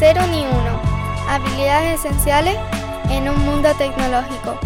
[0.00, 0.80] cero ni uno.
[1.28, 2.56] Habilidades esenciales
[3.10, 4.58] en un mundo tecnológico.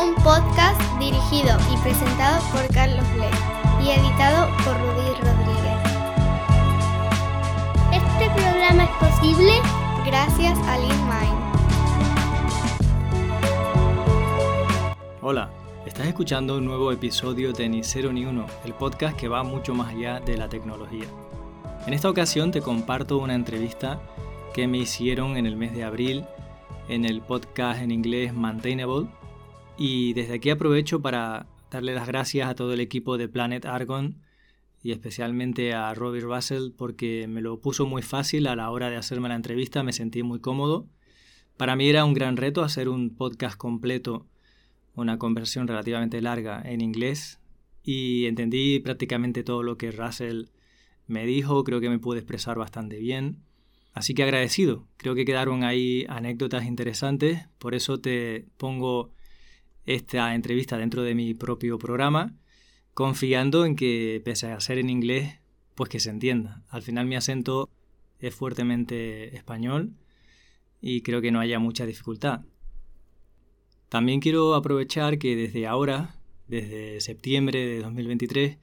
[0.00, 5.80] Un podcast dirigido y presentado por Carlos Lee y editado por Rudy Rodríguez.
[7.90, 9.52] Este programa es posible
[10.06, 11.42] gracias a LeanMind.
[15.22, 15.50] Hola,
[15.84, 19.74] estás escuchando un nuevo episodio de Ni Cero Ni Uno, el podcast que va mucho
[19.74, 21.06] más allá de la tecnología.
[21.86, 24.00] En esta ocasión te comparto una entrevista
[24.54, 26.24] que me hicieron en el mes de abril
[26.88, 29.08] en el podcast en inglés Maintainable
[29.76, 34.16] y desde aquí aprovecho para darle las gracias a todo el equipo de Planet Argon
[34.82, 38.96] y especialmente a Robbie Russell porque me lo puso muy fácil a la hora de
[38.96, 40.86] hacerme la entrevista, me sentí muy cómodo.
[41.56, 44.26] Para mí era un gran reto hacer un podcast completo
[44.94, 47.40] una conversación relativamente larga en inglés
[47.82, 50.46] y entendí prácticamente todo lo que Russell
[51.06, 53.38] me dijo, creo que me pude expresar bastante bien.
[53.92, 59.10] Así que agradecido, creo que quedaron ahí anécdotas interesantes, por eso te pongo
[59.84, 62.34] esta entrevista dentro de mi propio programa,
[62.94, 65.40] confiando en que pese a ser en inglés,
[65.74, 66.62] pues que se entienda.
[66.68, 67.68] Al final mi acento
[68.18, 69.92] es fuertemente español
[70.80, 72.42] y creo que no haya mucha dificultad.
[73.88, 76.16] También quiero aprovechar que desde ahora,
[76.48, 78.58] desde septiembre de 2023,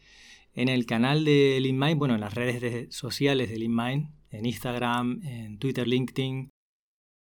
[0.54, 5.58] en el canal de LeanMind, bueno, en las redes sociales de LeanMind, en Instagram, en
[5.58, 6.50] Twitter, LinkedIn,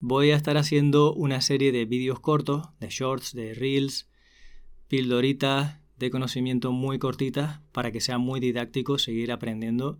[0.00, 4.08] voy a estar haciendo una serie de vídeos cortos, de shorts, de reels,
[4.88, 9.98] pildoritas de conocimiento muy cortitas para que sea muy didáctico seguir aprendiendo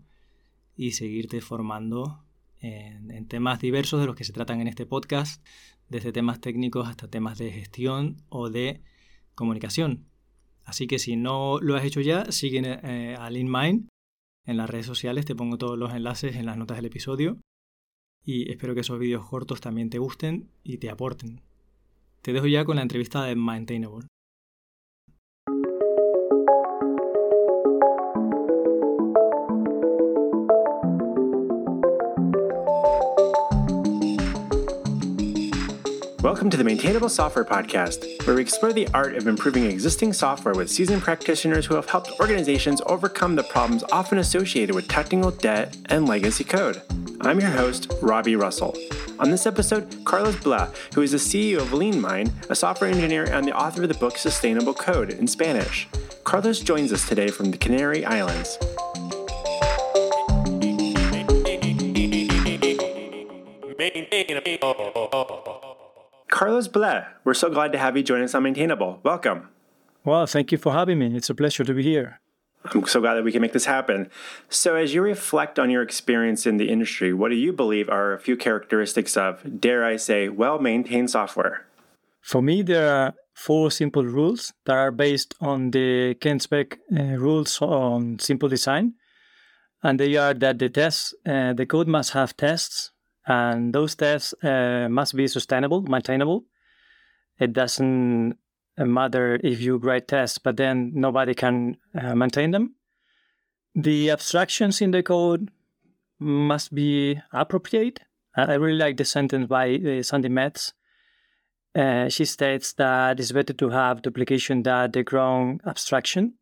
[0.75, 2.23] y seguirte formando
[2.61, 5.45] en, en temas diversos de los que se tratan en este podcast,
[5.89, 8.81] desde temas técnicos hasta temas de gestión o de
[9.35, 10.05] comunicación.
[10.69, 13.89] Así que si no lo has hecho ya, sigue eh, a LeanMind
[14.45, 17.39] en las redes sociales, te pongo todos los enlaces en las notas del episodio
[18.23, 21.41] y espero que esos vídeos cortos también te gusten y te aporten.
[22.21, 24.07] Te dejo ya con la entrevista de Maintainable.
[36.21, 40.53] Welcome to the Maintainable Software Podcast, where we explore the art of improving existing software
[40.53, 45.77] with seasoned practitioners who have helped organizations overcome the problems often associated with technical debt
[45.85, 46.81] and legacy code.
[47.21, 48.75] I'm your host, Robby Russell.
[49.17, 53.47] On this episode, Carlos Blé, who is the CEO of LeanMind, a software engineer and
[53.47, 55.87] the author of the book Sustainable Code in Spanish.
[56.25, 58.57] Carlos joins us today from the Canary Islands.
[66.29, 68.99] Carlos Blé, we're so glad to have you join us on Maintainable.
[69.03, 69.49] Welcome.
[70.05, 71.15] Well, thank you for having me.
[71.15, 72.21] It's a pleasure to be here.
[72.65, 74.09] I'm so glad that we can make this happen.
[74.49, 78.13] So, as you reflect on your experience in the industry, what do you believe are
[78.13, 81.65] a few characteristics of, dare I say, well maintained software?
[82.21, 87.03] For me, there are four simple rules that are based on the Kent Beck uh,
[87.17, 88.93] rules on simple design.
[89.81, 92.91] And they are that the tests, uh, the code must have tests
[93.29, 96.45] and those tests uh, must be sustainable, maintainable.
[97.39, 98.35] It doesn't
[98.77, 102.75] matter if you write tests, but then nobody can uh, maintain them.
[103.75, 105.51] The abstractions in the code
[106.17, 107.99] must be appropriate.
[108.35, 110.73] I really like the sentence by uh, Sandi Metz.
[111.75, 116.33] Uh, she states that it's better to have duplication than the ground abstraction,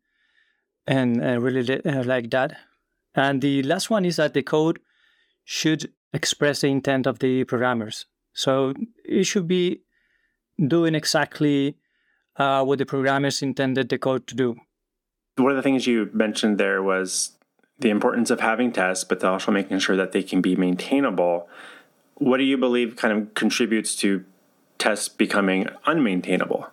[0.86, 2.56] and I really uh, like that.
[3.14, 4.80] And the last one is that the code
[5.44, 8.06] should express the intent of the programmers.
[8.32, 8.74] So
[9.04, 9.82] it should be
[10.64, 11.76] doing exactly
[12.36, 14.56] uh, what the programmers intended the code to do.
[15.36, 17.38] One of the things you mentioned there was
[17.78, 21.48] the importance of having tests, but also making sure that they can be maintainable.
[22.14, 24.24] What do you believe kind of contributes to
[24.78, 26.70] tests becoming unmaintainable?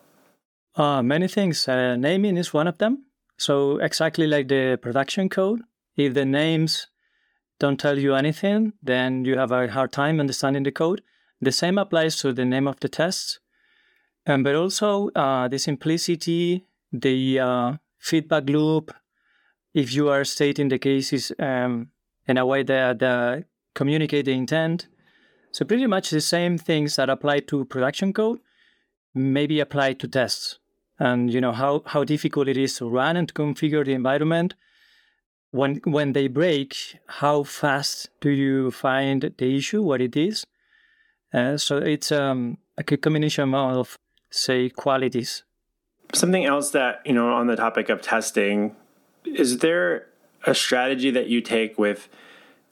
[0.75, 1.67] Uh, many things.
[1.67, 3.05] Uh, naming is one of them.
[3.37, 5.61] So, exactly like the production code,
[5.95, 6.87] if the names
[7.59, 11.01] don't tell you anything, then you have a hard time understanding the code.
[11.41, 13.39] The same applies to the name of the tests,
[14.25, 18.93] um, but also uh, the simplicity, the uh, feedback loop.
[19.73, 21.89] If you are stating the cases um,
[22.27, 23.41] in a way that uh,
[23.73, 24.87] communicate the intent,
[25.51, 28.39] so pretty much the same things that apply to production code
[29.15, 30.59] maybe apply to tests.
[30.99, 34.55] And you know how how difficult it is to run and to configure the environment
[35.55, 36.75] when when they break,
[37.07, 40.45] how fast do you find the issue, what it is?
[41.33, 43.97] Uh, so it's um, a combination of
[44.29, 45.43] say qualities.
[46.13, 48.75] Something else that you know on the topic of testing,
[49.23, 50.07] is there
[50.45, 52.09] a strategy that you take with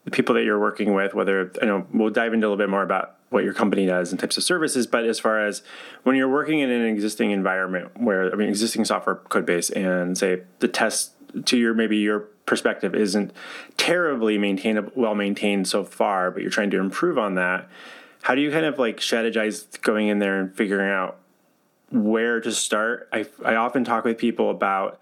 [0.03, 2.69] the people that you're working with, whether you know, we'll dive into a little bit
[2.69, 4.85] more about what your company does and types of services.
[4.85, 5.63] But as far as
[6.03, 10.17] when you're working in an existing environment where I mean existing software code base and
[10.17, 11.13] say the test
[11.45, 13.31] to your maybe your perspective isn't
[13.77, 17.69] terribly maintainable well maintained so far, but you're trying to improve on that.
[18.21, 21.17] How do you kind of like strategize going in there and figuring out
[21.91, 23.09] where to start?
[23.11, 24.99] I I often talk with people about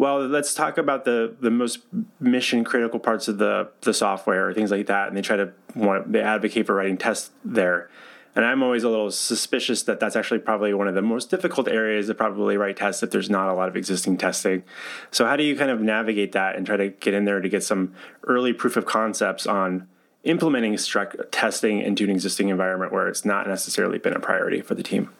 [0.00, 1.80] well, let's talk about the the most
[2.18, 5.52] mission critical parts of the the software or things like that, and they try to
[5.74, 7.90] want they advocate for writing tests there.
[8.36, 11.66] And I'm always a little suspicious that that's actually probably one of the most difficult
[11.66, 14.62] areas to probably write tests if there's not a lot of existing testing.
[15.10, 17.48] So how do you kind of navigate that and try to get in there to
[17.48, 17.92] get some
[18.24, 19.88] early proof of concepts on
[20.22, 24.74] implementing struct- testing into an existing environment where it's not necessarily been a priority for
[24.74, 25.10] the team?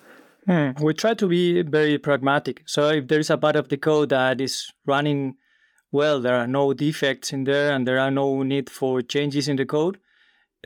[0.46, 0.70] Hmm.
[0.80, 2.62] We try to be very pragmatic.
[2.66, 5.36] So if there is a part of the code that is running
[5.92, 9.56] well, there are no defects in there and there are no need for changes in
[9.56, 9.98] the code,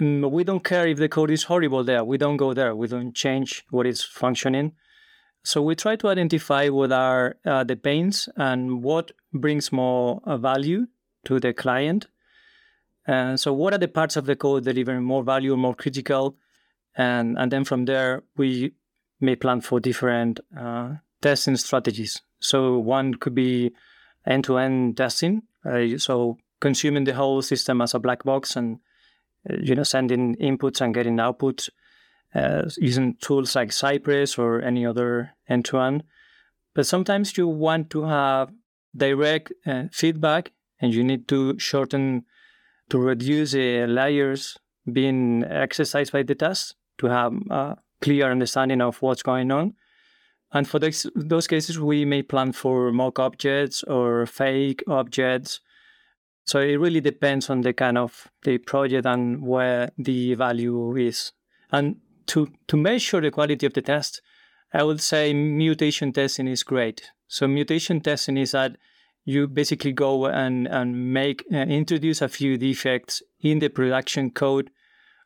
[0.01, 2.05] we don't care if the code is horrible there.
[2.05, 2.75] We don't go there.
[2.75, 4.73] We don't change what is functioning.
[5.45, 10.39] So we try to identify what are uh, the pains and what brings more uh,
[10.39, 10.87] value
[11.27, 12.07] to the client.
[13.07, 16.37] And so what are the parts of the code delivering more value, more critical?
[16.97, 18.73] And, and then from there, we
[19.21, 22.23] may plan for different uh, testing strategies.
[22.41, 23.73] So one could be
[24.27, 25.43] end-to-end testing.
[25.65, 28.79] Uh, so consuming the whole system as a black box and uh,
[29.51, 31.69] you know sending inputs and getting outputs
[32.35, 36.03] uh, using tools like Cypress or any other end-to-end.
[36.75, 38.51] But sometimes you want to have
[38.97, 42.25] direct uh, feedback and you need to shorten
[42.91, 44.59] to reduce the layers
[44.93, 49.75] being exercised by the test to have a clear understanding of what's going on.
[50.53, 55.61] And for those cases, we may plan for mock objects or fake objects.
[56.45, 61.33] So it really depends on the kind of the project and where the value is.
[61.73, 61.97] And
[62.27, 64.21] to, to measure the quality of the test,
[64.73, 67.11] I would say mutation testing is great.
[67.29, 68.77] So mutation testing is that
[69.25, 74.71] you basically go and, and make uh, introduce a few defects in the production code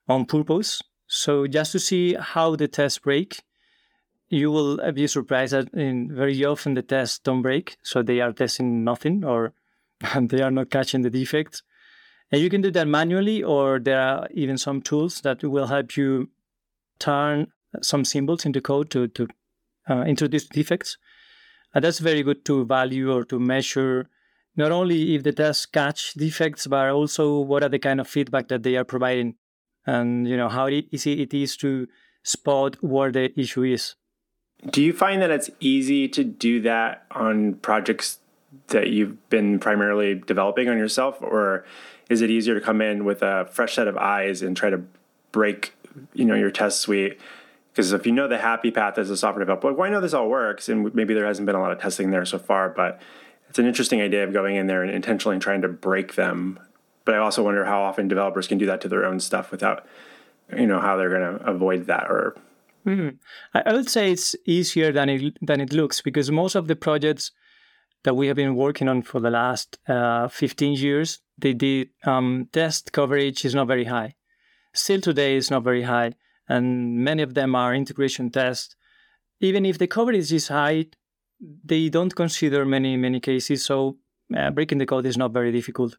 [0.08, 3.42] on purpose so just to see how the tests break,
[4.28, 8.32] you will be surprised that in very often the tests don't break, so they are
[8.32, 9.54] testing nothing or
[10.20, 11.62] they are not catching the defects.
[12.30, 15.96] And you can do that manually, or there are even some tools that will help
[15.96, 16.28] you
[16.98, 17.48] turn
[17.80, 19.28] some symbols into code to to
[19.88, 20.98] uh, introduce defects.
[21.74, 24.08] And that's very good to value or to measure
[24.56, 28.48] not only if the tests catch defects, but also what are the kind of feedback
[28.48, 29.36] that they are providing
[29.86, 31.88] and you know how easy it is to
[32.22, 33.94] spot where the issue is.
[34.70, 38.18] Do you find that it's easy to do that on projects
[38.68, 41.64] that you've been primarily developing on yourself, or
[42.08, 44.82] is it easier to come in with a fresh set of eyes and try to
[45.32, 45.74] break,
[46.14, 47.18] you know, your test suite?
[47.72, 50.00] Because if you know the happy path as a software developer, like, well, I know
[50.00, 52.68] this all works, and maybe there hasn't been a lot of testing there so far,
[52.68, 53.00] but
[53.48, 56.58] it's an interesting idea of going in there and intentionally trying to break them
[57.08, 59.86] but I also wonder how often developers can do that to their own stuff without,
[60.54, 62.36] you know, how they're going to avoid that or.
[62.84, 63.16] Mm-hmm.
[63.54, 67.30] I would say it's easier than it than it looks because most of the projects
[68.04, 72.48] that we have been working on for the last uh, 15 years, the, the um,
[72.52, 74.14] test coverage is not very high.
[74.74, 76.12] Still today is not very high,
[76.48, 78.76] and many of them are integration tests.
[79.40, 80.86] Even if the coverage is high,
[81.64, 83.96] they don't consider many many cases, so
[84.36, 85.96] uh, breaking the code is not very difficult.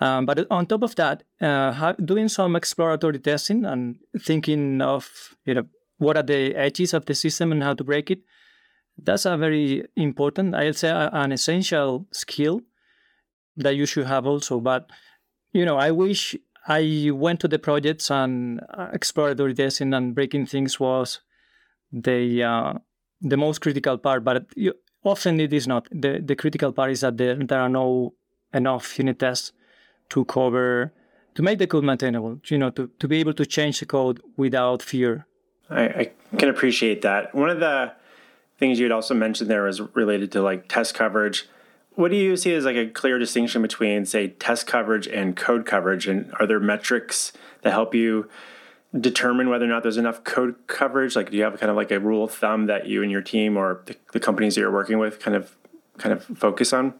[0.00, 5.54] Um, but on top of that, uh, doing some exploratory testing and thinking of you
[5.54, 5.64] know
[5.98, 8.20] what are the edges of the system and how to break it,
[9.02, 12.62] that's a very important, I'll say, an essential skill
[13.56, 14.60] that you should have also.
[14.60, 14.90] But
[15.52, 16.36] you know, I wish
[16.66, 18.60] I went to the projects and
[18.92, 21.20] exploratory testing and breaking things was
[21.92, 22.74] the uh,
[23.20, 24.24] the most critical part.
[24.24, 24.74] But you,
[25.04, 25.88] often it is not.
[25.90, 28.14] the The critical part is that there, there are no
[28.52, 29.52] enough unit tests
[30.10, 30.92] to cover
[31.34, 34.20] to make the code maintainable you know to, to be able to change the code
[34.36, 35.26] without fear
[35.70, 37.92] I, I can appreciate that one of the
[38.58, 41.48] things you'd also mentioned there was related to like test coverage.
[41.94, 45.64] What do you see as like a clear distinction between say test coverage and code
[45.64, 46.06] coverage?
[46.06, 48.28] And are there metrics that help you
[48.98, 51.16] determine whether or not there's enough code coverage?
[51.16, 53.10] Like do you have a kind of like a rule of thumb that you and
[53.10, 55.56] your team or the, the companies that you're working with kind of
[55.98, 56.94] kind of focus on?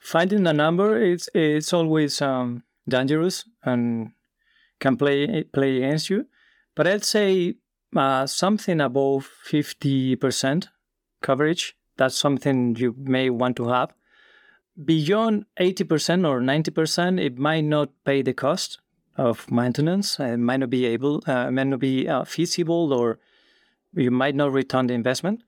[0.00, 4.12] Finding a number it's it's always um, dangerous and
[4.80, 6.26] can play play against you.
[6.74, 7.54] But I'd say
[7.96, 10.68] uh, something above fifty percent
[11.20, 11.76] coverage.
[11.96, 13.92] That's something you may want to have.
[14.82, 18.78] Beyond eighty percent or ninety percent, it might not pay the cost
[19.16, 20.20] of maintenance.
[20.20, 23.18] It might not be able, uh, might not be uh, feasible, or
[23.94, 25.42] you might not return the investment.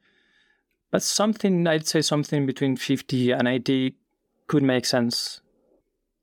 [0.91, 3.95] But something, I'd say something between 50 and 80
[4.47, 5.41] could make sense.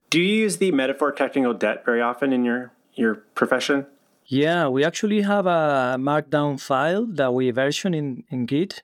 [0.10, 3.86] Do you use the metaphor technical debt very often in your, your profession?
[4.26, 8.82] Yeah, we actually have a markdown file that we version in, in Git,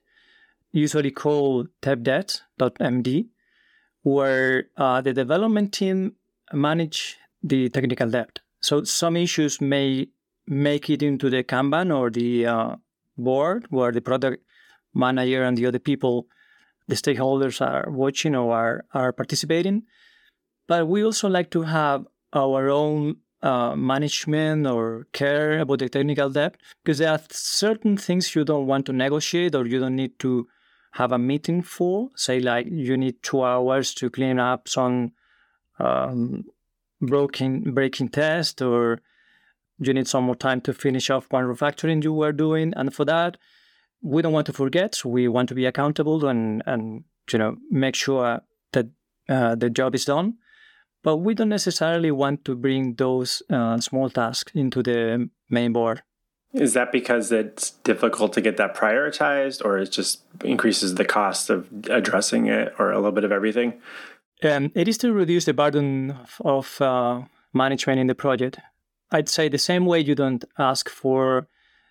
[0.72, 3.28] usually called techdebt.md,
[4.04, 6.16] where uh, the development team
[6.54, 8.40] manage the technical debt.
[8.60, 10.08] So some issues may
[10.48, 12.76] make it into the Kanban or the uh,
[13.18, 14.44] board where the product
[14.94, 16.28] manager and the other people,
[16.88, 19.84] the stakeholders are watching or are, are participating.
[20.68, 26.30] But we also like to have our own uh, management or care about the technical
[26.30, 30.18] debt because there are certain things you don't want to negotiate or you don't need
[30.20, 30.48] to
[30.92, 32.10] have a meeting for.
[32.16, 35.14] Say, like you need two hours to clean up some
[35.80, 36.46] um,
[37.02, 39.02] broken breaking test, or
[39.80, 42.74] you need some more time to finish off one refactoring you were doing.
[42.76, 43.38] And for that,
[44.02, 45.04] we don't want to forget.
[45.06, 48.42] We want to be accountable and and you know make sure
[48.74, 48.88] that
[49.30, 50.38] uh, the job is done.
[51.04, 56.04] But we don't necessarily want to bring those uh, small tasks into the main board.
[56.54, 61.50] Is that because it's difficult to get that prioritized, or it just increases the cost
[61.50, 63.80] of addressing it, or a little bit of everything?
[64.44, 67.22] Um, it is to reduce the burden of uh,
[67.54, 68.60] management in the project.
[69.12, 71.48] I'd say the same way you don't ask for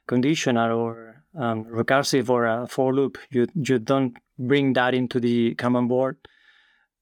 [0.06, 5.54] conditional or um, recursive or a for loop, you you don't bring that into the
[5.54, 6.16] Kanban board.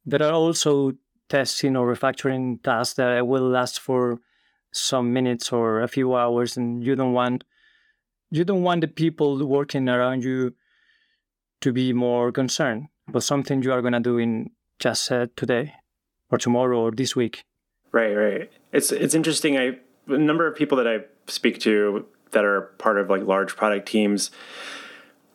[0.04, 0.92] There are also
[1.28, 4.20] testing or refactoring tasks that will last for
[4.72, 7.44] some minutes or a few hours and you don't want
[8.30, 10.54] you don't want the people working around you
[11.60, 15.74] to be more concerned about something you are going to do in just uh, today
[16.30, 17.44] or tomorrow or this week.
[17.90, 18.52] Right right.
[18.72, 19.56] It's it's interesting.
[19.56, 23.56] I a number of people that i speak to that are part of like large
[23.56, 24.30] product teams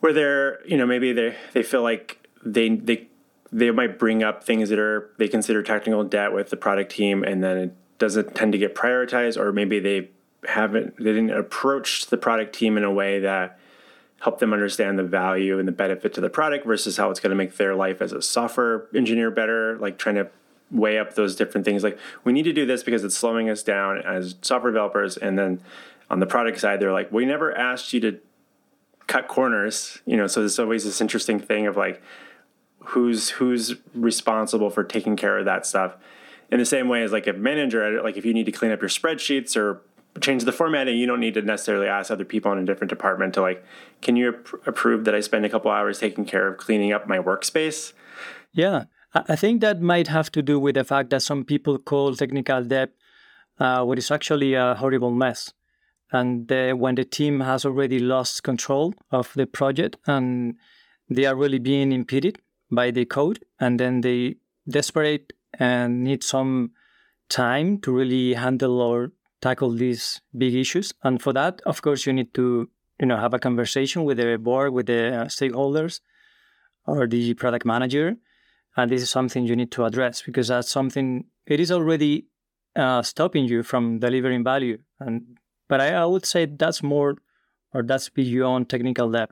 [0.00, 3.08] where they're you know maybe they they feel like they they
[3.52, 7.22] they might bring up things that are they consider technical debt with the product team
[7.22, 10.10] and then it doesn't tend to get prioritized or maybe they
[10.48, 13.58] haven't they didn't approach the product team in a way that
[14.24, 17.28] helped them understand the value and the benefit to the product versus how it's going
[17.30, 20.26] to make their life as a software engineer better like trying to
[20.70, 21.84] weigh up those different things.
[21.84, 25.18] Like we need to do this because it's slowing us down as software developers.
[25.18, 25.60] And then
[26.10, 28.18] on the product side they're like we never asked you to
[29.06, 30.26] cut corners you know?
[30.26, 32.02] So there's always this interesting thing of like
[32.78, 35.96] who's who's responsible for taking care of that stuff?
[36.50, 38.80] In the same way as like a manager like if you need to clean up
[38.80, 39.82] your spreadsheets or
[40.20, 43.34] change the formatting you don't need to necessarily ask other people in a different department
[43.34, 43.64] to like
[44.00, 47.08] can you ap- approve that i spend a couple hours taking care of cleaning up
[47.08, 47.92] my workspace?
[48.52, 48.84] Yeah.
[49.14, 52.64] I think that might have to do with the fact that some people call technical
[52.64, 52.90] debt
[53.60, 55.52] uh, what is actually a horrible mess.
[56.10, 60.56] And when the team has already lost control of the project and
[61.08, 62.38] they are really being impeded
[62.70, 64.36] by the code and then they
[64.68, 66.72] desperate and need some
[67.28, 69.12] time to really handle or
[69.46, 70.04] tackle these
[70.42, 70.92] big issues.
[71.06, 72.46] And for that of course you need to
[73.00, 76.00] you know have a conversation with the board with the uh, stakeholders
[76.86, 78.16] or the product manager.
[78.76, 81.06] And this is something you need to address because that's something
[81.46, 82.26] it is already
[82.74, 84.78] uh, stopping you from delivering value.
[84.98, 87.16] And but I, I would say that's more
[87.72, 89.30] or that's beyond technical debt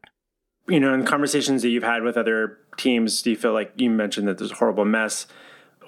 [0.69, 3.90] you know in conversations that you've had with other teams do you feel like you
[3.90, 5.26] mentioned that there's a horrible mess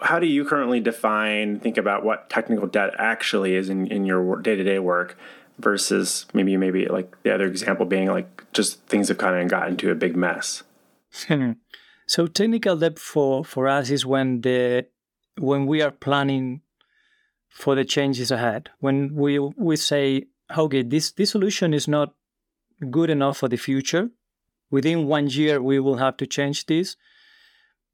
[0.03, 4.41] how do you currently define think about what technical debt actually is in, in your
[4.41, 5.17] day-to-day work
[5.59, 9.73] versus maybe maybe like the other example being like just things have kind of gotten
[9.73, 10.63] into a big mess?
[11.29, 11.53] Hmm.
[12.07, 14.87] So technical debt for for us is when the
[15.39, 16.63] when we are planning
[17.49, 18.71] for the changes ahead.
[18.81, 22.15] When we we say okay this this solution is not
[22.91, 24.11] good enough for the future.
[24.71, 26.97] Within one year we will have to change this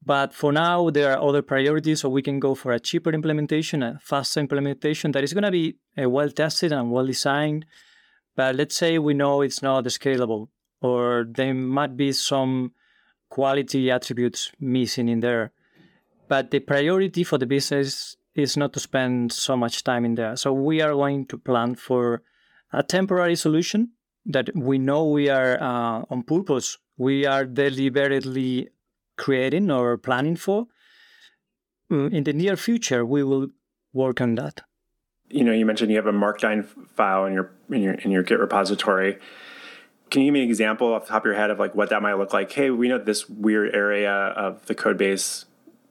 [0.05, 3.83] but for now, there are other priorities, so we can go for a cheaper implementation,
[3.83, 7.67] a faster implementation that is going to be uh, well tested and well designed.
[8.35, 10.49] But let's say we know it's not scalable,
[10.81, 12.73] or there might be some
[13.29, 15.53] quality attributes missing in there.
[16.29, 20.37] But the priority for the business is not to spend so much time in there.
[20.37, 22.23] So we are going to plan for
[22.73, 23.91] a temporary solution
[24.25, 26.79] that we know we are uh, on purpose.
[26.97, 28.69] We are deliberately
[29.21, 30.67] creating or planning for.
[31.93, 33.49] Mm, in the near future, we will
[33.93, 34.63] work on that.
[35.29, 38.23] You know, you mentioned you have a Markdown file in your in your in your
[38.23, 39.19] Git repository.
[40.11, 41.91] Can you give me an example off the top of your head of like what
[41.91, 42.51] that might look like?
[42.51, 45.45] Hey, we know this weird area of the code base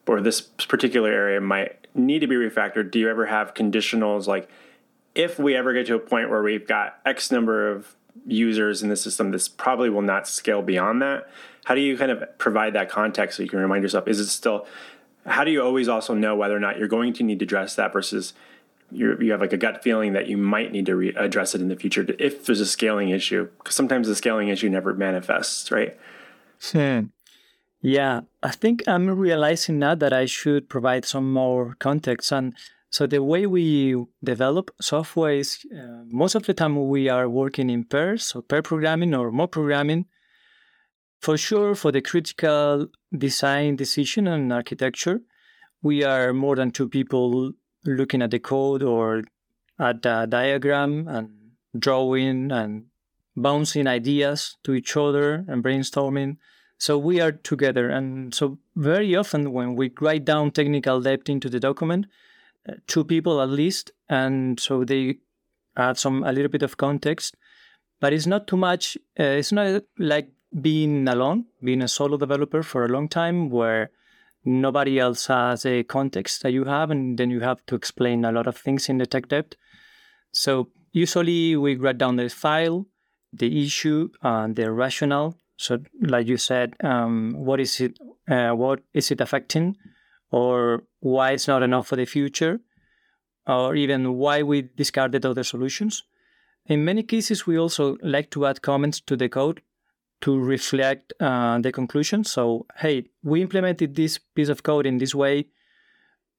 [0.08, 2.92] or this particular area might need to be refactored.
[2.92, 4.50] Do you ever have conditionals like
[5.16, 7.96] if we ever get to a point where we've got X number of
[8.26, 11.30] users in the system, this probably will not scale beyond that.
[11.66, 14.08] How do you kind of provide that context so you can remind yourself?
[14.08, 14.66] Is it still?
[15.26, 17.76] How do you always also know whether or not you're going to need to address
[17.76, 18.34] that versus
[18.92, 21.62] you you have like a gut feeling that you might need to re- address it
[21.62, 23.50] in the future if there's a scaling issue?
[23.58, 25.98] Because sometimes the scaling issue never manifests, right?
[26.72, 27.08] Hmm.
[27.82, 32.32] Yeah, I think I'm realizing now that I should provide some more context.
[32.32, 32.54] And
[32.90, 37.70] so the way we develop software is uh, most of the time we are working
[37.70, 40.06] in pairs, so pair programming or mob programming.
[41.20, 45.22] For sure, for the critical design decision and architecture,
[45.82, 47.52] we are more than two people
[47.86, 49.24] looking at the code or
[49.80, 51.30] at the diagram and
[51.78, 52.86] drawing and
[53.36, 56.38] bouncing ideas to each other and brainstorming.
[56.78, 57.90] So we are together.
[57.90, 62.06] And so very often when we write down technical debt into the document,
[62.68, 65.18] uh, two people at least, and so they
[65.78, 67.36] add some a little bit of context,
[68.00, 68.98] but it's not too much.
[69.20, 70.32] Uh, it's not like
[70.62, 73.92] being alone, being a solo developer for a long time where
[74.46, 78.32] nobody else has a context that you have, and then you have to explain a
[78.32, 79.56] lot of things in the tech debt.
[80.32, 82.86] So usually we write down the file,
[83.32, 85.36] the issue, and the rationale.
[85.58, 88.00] So, like you said, um, what is it?
[88.30, 89.76] Uh, what is it affecting,
[90.32, 92.62] or why it's not enough for the future,
[93.46, 96.04] or even why we discarded other solutions.
[96.66, 99.62] In many cases, we also like to add comments to the code
[100.22, 102.24] to reflect uh, the conclusion.
[102.24, 105.48] So, hey, we implemented this piece of code in this way,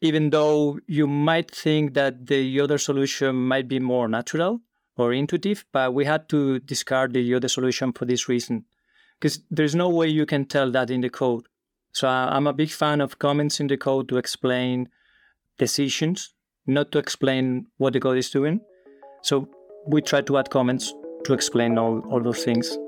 [0.01, 4.61] even though you might think that the other solution might be more natural
[4.97, 8.65] or intuitive, but we had to discard the other solution for this reason.
[9.19, 11.47] Because there's no way you can tell that in the code.
[11.93, 14.89] So I'm a big fan of comments in the code to explain
[15.59, 16.33] decisions,
[16.67, 18.61] not to explain what the code is doing.
[19.23, 19.49] So
[19.87, 22.79] we try to add comments to explain all, all those things.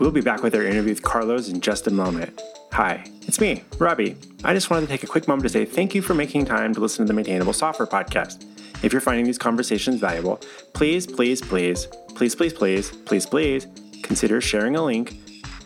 [0.00, 2.40] We'll be back with our interview with Carlos in just a moment.
[2.72, 4.16] Hi, it's me, Robby.
[4.42, 6.72] I just wanted to take a quick moment to say thank you for making time
[6.72, 8.46] to listen to the Maintainable Software Podcast.
[8.82, 10.40] If you're finding these conversations valuable,
[10.72, 13.66] please, please, please, please, please, please, please, please
[14.02, 15.18] consider sharing a link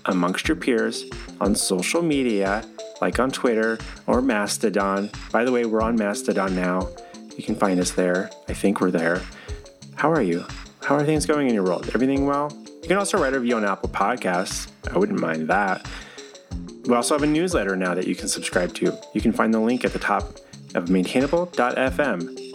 [0.06, 1.04] amongst your peers
[1.40, 2.64] on social media,
[3.00, 5.10] like on Twitter or Mastodon.
[5.30, 6.88] By the way, we're on Mastodon now.
[7.36, 8.30] You can find us there.
[8.48, 9.22] I think we're there.
[9.94, 10.44] How are you?
[10.82, 11.88] How are things going in your world?
[11.94, 12.50] Everything well?
[12.84, 14.70] You can also write a review on Apple Podcasts.
[14.92, 15.88] I wouldn't mind that.
[16.84, 18.94] We also have a newsletter now that you can subscribe to.
[19.14, 20.36] You can find the link at the top
[20.74, 22.54] of maintainable.fm.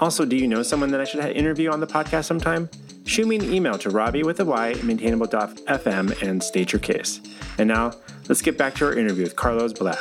[0.00, 2.70] Also, do you know someone that I should interview on the podcast sometime?
[3.04, 7.20] Shoot me an email to Robby with a Y at maintainable.fm and state your case.
[7.58, 7.92] And now,
[8.26, 9.98] let's get back to our interview with Carlos Blé.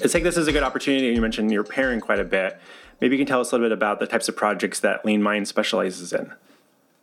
[0.00, 1.08] Let's take this as a good opportunity.
[1.08, 2.58] You mentioned you're pairing quite a bit.
[3.00, 5.22] Maybe you can tell us a little bit about the types of projects that Lean
[5.22, 6.32] Mind specializes in.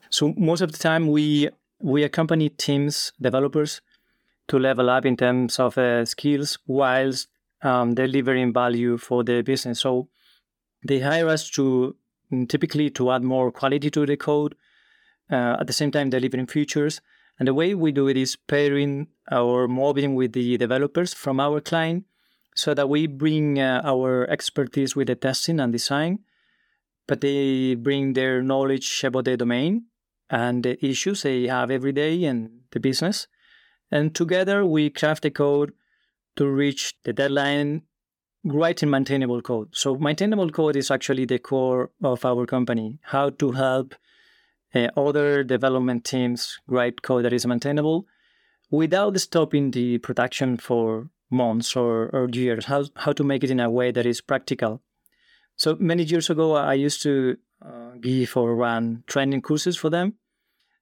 [0.10, 3.81] So most of the time, we we accompany teams, developers,
[4.47, 7.27] to level up in terms of uh, skills whilst
[7.62, 9.81] um, delivering value for the business.
[9.81, 10.07] So
[10.88, 11.95] they hire us to
[12.31, 14.55] mm, typically to add more quality to the code,
[15.31, 17.01] uh, at the same time delivering features.
[17.39, 21.62] And the way we do it is pairing or mobbing with the developers from our
[21.62, 22.05] client
[22.58, 26.17] so that we bring uh, our expertise with the testing and design,
[27.08, 29.86] but they bring their knowledge about the domain
[30.32, 33.28] and the issues they have every day in the business.
[33.91, 35.72] And together we craft the code
[36.36, 37.84] to reach the deadline
[38.43, 39.70] writing maintainable code.
[39.74, 43.93] So maintainable code is actually the core of our company, how to help
[44.74, 48.08] uh, other development teams write code that is maintainable
[48.72, 53.60] without stopping the production for months or, or years, how, how to make it in
[53.60, 54.82] a way that is practical.
[55.56, 60.13] So many years ago, I used to uh, give or run training courses for them.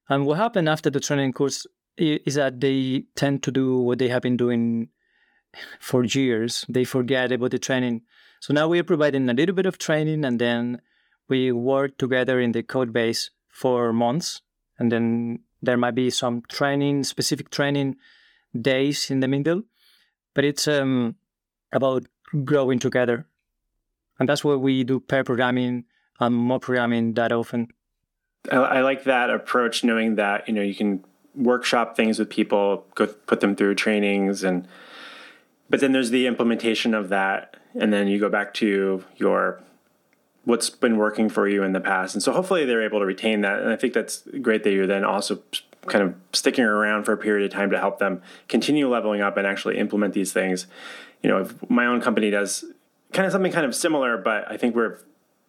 [0.08, 4.08] And what happened after the training course is that they tend to do what they
[4.08, 4.88] have been doing
[5.80, 6.64] for years.
[6.68, 8.02] They forget about the training.
[8.40, 10.82] So now we are providing a little bit of training and then
[11.28, 14.42] we work together in the code base for months.
[14.78, 17.96] And then there might be some training, specific training
[18.60, 19.62] days in the middle
[20.36, 21.16] but it's um,
[21.72, 22.04] about
[22.44, 23.26] growing together.
[24.20, 25.84] And that's why we do pair programming
[26.20, 27.68] and mob programming that often.
[28.52, 31.02] I, I like that approach, knowing that, you know, you can
[31.34, 34.68] workshop things with people, go put them through trainings and
[35.68, 39.60] but then there's the implementation of that and then you go back to your
[40.44, 42.14] what's been working for you in the past.
[42.14, 43.60] And so hopefully they're able to retain that.
[43.60, 45.42] And I think that's great that you're then also
[45.86, 49.36] kind of sticking around for a period of time to help them continue leveling up
[49.36, 50.66] and actually implement these things.
[51.22, 52.64] You know, if my own company does
[53.12, 54.98] kind of something kind of similar, but I think we're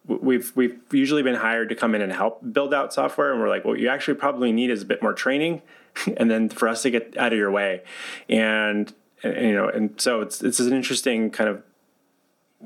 [0.08, 3.48] we've we've usually been hired to come in and help build out software and we're
[3.48, 5.60] like what you actually probably need is a bit more training
[6.16, 7.82] and then for us to get out of your way
[8.28, 11.62] and, and you know and so it's it's an interesting kind of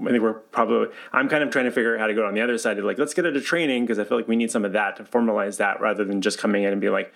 [0.01, 2.35] I think we're probably I'm kind of trying to figure out how to go on
[2.35, 4.51] the other side of like let's get into training because I feel like we need
[4.51, 7.13] some of that to formalize that rather than just coming in and be like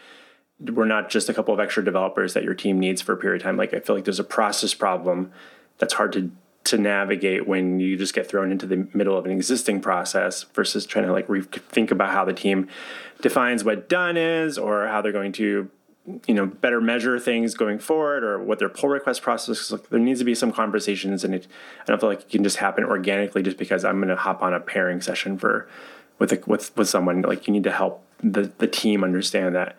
[0.61, 3.43] we're not just a couple of extra developers that your team needs for a period
[3.43, 3.57] of time.
[3.57, 5.33] Like I feel like there's a process problem
[5.79, 6.31] that's hard to
[6.65, 10.85] to navigate when you just get thrown into the middle of an existing process versus
[10.85, 12.67] trying to like re- think about how the team
[13.23, 15.71] defines what done is or how they're going to
[16.27, 19.89] you know better measure things going forward or what their pull request process is like
[19.91, 21.47] there needs to be some conversations and it
[21.83, 24.43] i don't feel like it can just happen organically just because i'm going to hop
[24.43, 25.69] on a pairing session for
[26.19, 29.77] with a, with with someone like you need to help the the team understand that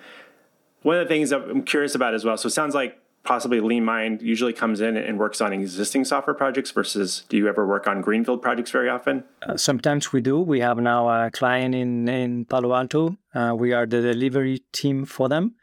[0.88, 3.60] one of the things that i'm curious about as well so it sounds like possibly
[3.60, 7.68] lean mind usually comes in and works on existing software projects versus do you ever
[7.68, 9.26] work on greenfield projects very often?
[9.42, 10.40] Uh, sometimes we do.
[10.40, 13.18] We have now a client in in palo alto.
[13.36, 15.56] Uh, we are the delivery team for them.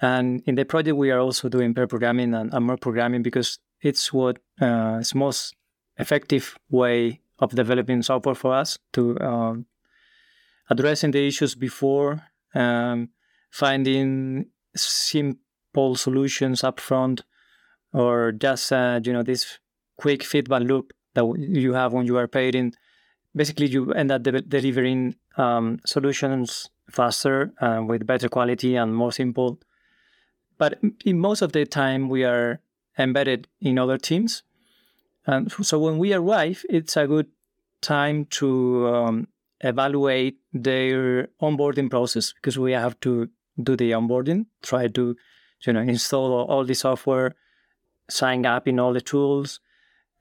[0.00, 3.58] And in the project, we are also doing pair programming and, and mob programming because
[3.80, 5.56] it's what uh, is most
[5.96, 9.66] effective way of developing software for us to um,
[10.68, 12.22] addressing the issues before
[12.54, 13.08] um,
[13.50, 14.46] finding
[14.82, 17.22] simple solutions up front
[17.92, 19.58] or just uh, you know this
[19.96, 22.72] quick feedback loop that you have when you are pairing
[23.34, 29.12] basically you end up de- delivering um, solutions faster uh, with better quality and more
[29.12, 29.58] simple
[30.58, 32.60] but in most of the time, we are
[32.98, 34.42] embedded in other teams.
[35.24, 37.28] And so when we arrive, it's a good
[37.80, 39.28] time to um,
[39.60, 43.28] evaluate their onboarding process because we have to
[43.62, 45.16] do the onboarding, try to
[45.66, 47.34] you know install all the software,
[48.08, 49.60] sign up in all the tools,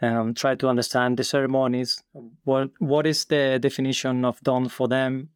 [0.01, 2.03] um, try to understand the ceremonies,
[2.43, 5.29] what what is the definition of done for them,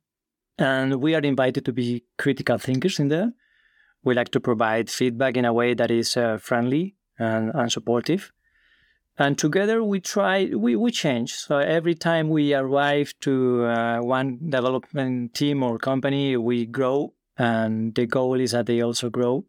[0.57, 3.33] and we are invited to be critical thinkers in there.
[4.03, 8.31] We like to provide feedback in a way that is uh, friendly and, and supportive.
[9.17, 11.33] And together we try, we, we change.
[11.33, 17.13] So every time we arrive to uh, one development team or company, we grow.
[17.37, 19.45] And the goal is that they also grow,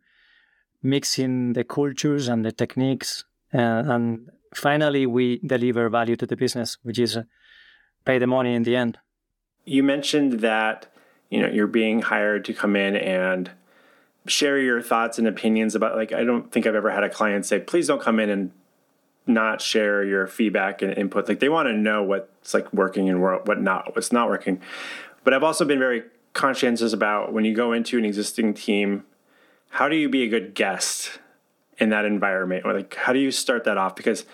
[0.82, 3.24] mixing the cultures and the techniques.
[3.52, 7.24] Uh, and finally, we deliver value to the business, which is uh,
[8.04, 8.98] pay the money in the end.
[9.64, 10.92] You mentioned that
[11.30, 13.50] you know you're being hired to come in and
[14.26, 17.44] share your thoughts and opinions about like I don't think I've ever had a client
[17.44, 18.52] say please don't come in and
[19.26, 23.20] not share your feedback and input like they want to know what's like working and
[23.20, 24.60] what not what's not working
[25.24, 29.04] but I've also been very conscientious about when you go into an existing team
[29.72, 31.18] how do you be a good guest
[31.78, 32.64] in that environment?
[32.66, 33.96] Or like how do you start that off?
[33.96, 34.26] Because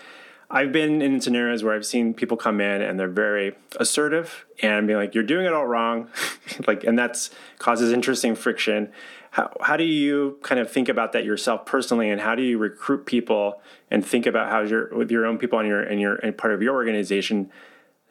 [0.51, 4.85] I've been in scenarios where I've seen people come in and they're very assertive and
[4.85, 6.09] be like, "You're doing it all wrong,"
[6.67, 8.91] like, and that's causes interesting friction.
[9.31, 12.57] How, how do you kind of think about that yourself personally and how do you
[12.57, 16.15] recruit people and think about how your with your own people and your and your
[16.15, 17.49] and part of your organization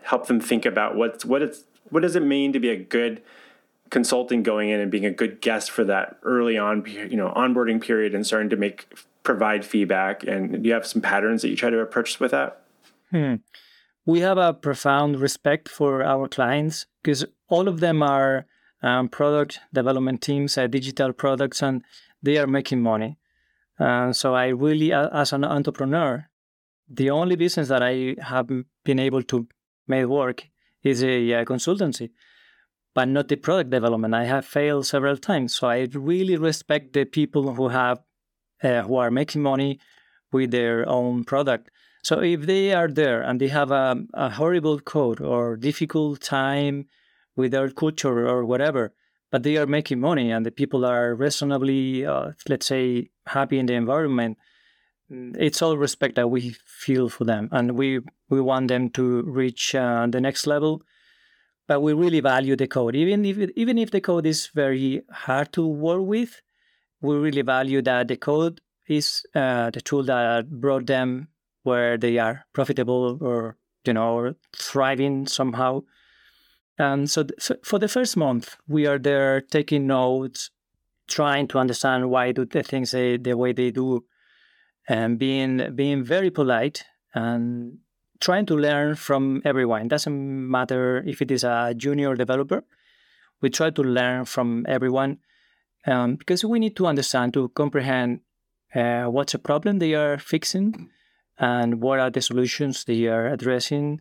[0.02, 3.20] help them think about what's what it's what does it mean to be a good
[3.90, 7.82] consulting going in and being a good guest for that early on you know onboarding
[7.82, 8.86] period and starting to make
[9.22, 12.62] provide feedback and do you have some patterns that you try to approach with that
[13.10, 13.34] hmm.
[14.06, 18.46] we have a profound respect for our clients because all of them are
[18.82, 21.82] um, product development teams, uh, digital products, and
[22.22, 23.18] they are making money.
[23.78, 26.28] Uh, so I really, as an entrepreneur,
[26.88, 28.48] the only business that I have
[28.84, 29.46] been able to
[29.86, 30.48] make work
[30.82, 32.10] is a uh, consultancy,
[32.98, 34.12] but not the product development.
[34.12, 38.00] I have failed several times, so I really respect the people who have
[38.60, 39.78] uh, who are making money
[40.32, 41.70] with their own product.
[42.02, 46.86] So if they are there and they have a, a horrible code or difficult time
[47.36, 48.92] with their culture or whatever,
[49.30, 53.66] but they are making money and the people are reasonably, uh, let's say, happy in
[53.66, 54.38] the environment.
[55.08, 59.22] Mm, it's all respect that we feel for them, and we we want them to
[59.22, 60.82] reach uh, the next level.
[61.68, 65.52] But we really value the code, even if even if the code is very hard
[65.52, 66.40] to work with.
[67.00, 71.28] We really value that the code is uh, the tool that brought them
[71.62, 75.82] where they are profitable or you know or thriving somehow
[76.78, 80.50] and so th- for the first month, we are there taking notes,
[81.08, 84.04] trying to understand why do the things they, the way they do,
[84.88, 87.78] and being being very polite and
[88.20, 89.82] trying to learn from everyone.
[89.82, 92.64] It doesn't matter if it is a junior developer.
[93.40, 95.18] We try to learn from everyone
[95.86, 98.20] um, because we need to understand, to comprehend
[98.74, 100.90] uh, what's a problem they are fixing
[101.38, 104.00] and what are the solutions they are addressing.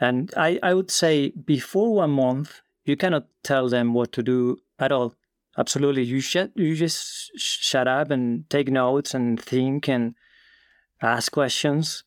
[0.00, 4.56] And I, I would say before one month, you cannot tell them what to do
[4.78, 5.14] at all.
[5.58, 6.04] Absolutely.
[6.04, 10.14] You, sh- you just shut up and take notes and think and
[11.02, 12.02] ask questions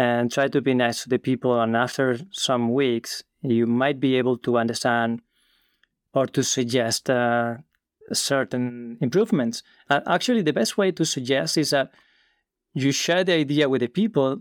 [0.00, 1.60] and try to be nice to the people.
[1.60, 5.20] And after some weeks, you might be able to understand
[6.14, 7.58] or to suggest uh,
[8.10, 9.62] certain improvements.
[9.90, 11.92] Uh, actually, the best way to suggest is that
[12.72, 14.40] you share the idea with the people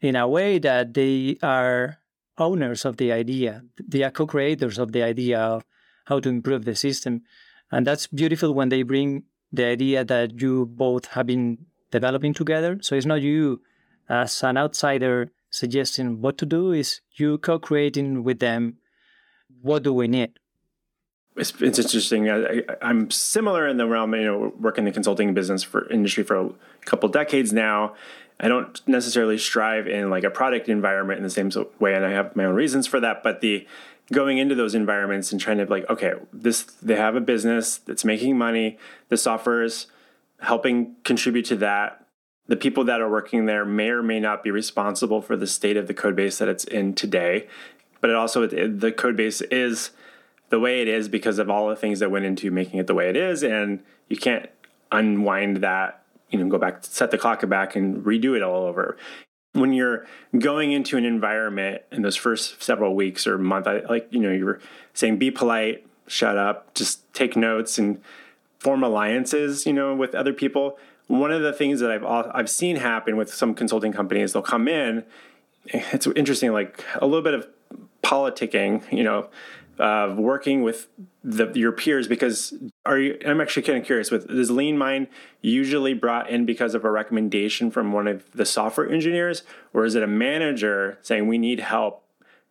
[0.00, 1.98] in a way that they are
[2.36, 3.62] owners of the idea.
[3.82, 5.64] They are co creators of the idea of
[6.04, 7.22] how to improve the system.
[7.70, 12.78] And that's beautiful when they bring the idea that you both have been developing together.
[12.82, 13.62] So it's not you
[14.08, 18.78] as an outsider suggesting what to do, is you co creating with them
[19.60, 20.38] what do we need
[21.36, 22.30] it's, it's interesting.
[22.30, 26.24] I, am similar in the realm, you know, work in the consulting business for industry
[26.24, 26.50] for a
[26.84, 27.94] couple decades now.
[28.38, 32.10] I don't necessarily strive in like a product environment in the same way, and I
[32.10, 33.22] have my own reasons for that.
[33.22, 33.66] But the
[34.10, 38.04] going into those environments and trying to like, okay, this they have a business that's
[38.04, 38.78] making money.
[39.08, 39.86] The software is
[40.40, 42.01] helping contribute to that.
[42.48, 45.76] The people that are working there may or may not be responsible for the state
[45.76, 47.46] of the code base that it's in today,
[48.00, 49.90] but it also the code base is
[50.52, 52.94] the way it is because of all the things that went into making it the
[52.94, 54.50] way it is and you can't
[54.92, 58.98] unwind that you know go back set the clock back and redo it all over.
[59.54, 60.06] When you're
[60.38, 64.30] going into an environment in those first several weeks or month I, like you know
[64.30, 64.60] you're
[64.92, 68.02] saying be polite shut up just take notes and
[68.58, 70.78] form alliances you know with other people
[71.20, 74.68] one of the things that i've i've seen happen with some consulting companies they'll come
[74.68, 75.04] in
[75.66, 77.46] it's interesting like a little bit of
[78.02, 79.28] politicking you know
[79.78, 80.88] uh, working with
[81.24, 85.06] the, your peers because are you i'm actually kind of curious with is lean mind
[85.40, 89.42] usually brought in because of a recommendation from one of the software engineers?
[89.74, 92.04] Or is it a manager saying we need help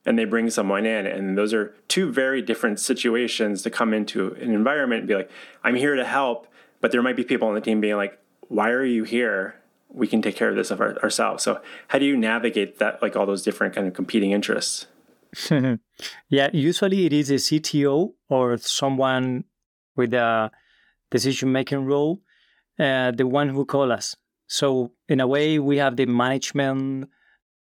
[0.06, 1.08] and they bring someone in?
[1.08, 5.30] And those are two very different situations to come into an environment and be like
[5.64, 6.48] i'm here to help
[6.82, 8.18] but there might be people on the team being like
[8.52, 9.56] why are you here
[9.90, 11.60] we can take care of this of our, ourselves so
[11.90, 14.88] how do you navigate that like all those different kind of competing interests
[16.30, 19.46] yeah, usually it is a CTO or someone
[19.96, 20.52] with a
[21.10, 22.22] decision making role,
[22.80, 24.16] uh, the one who call us.
[24.48, 27.10] So in a way, we have the management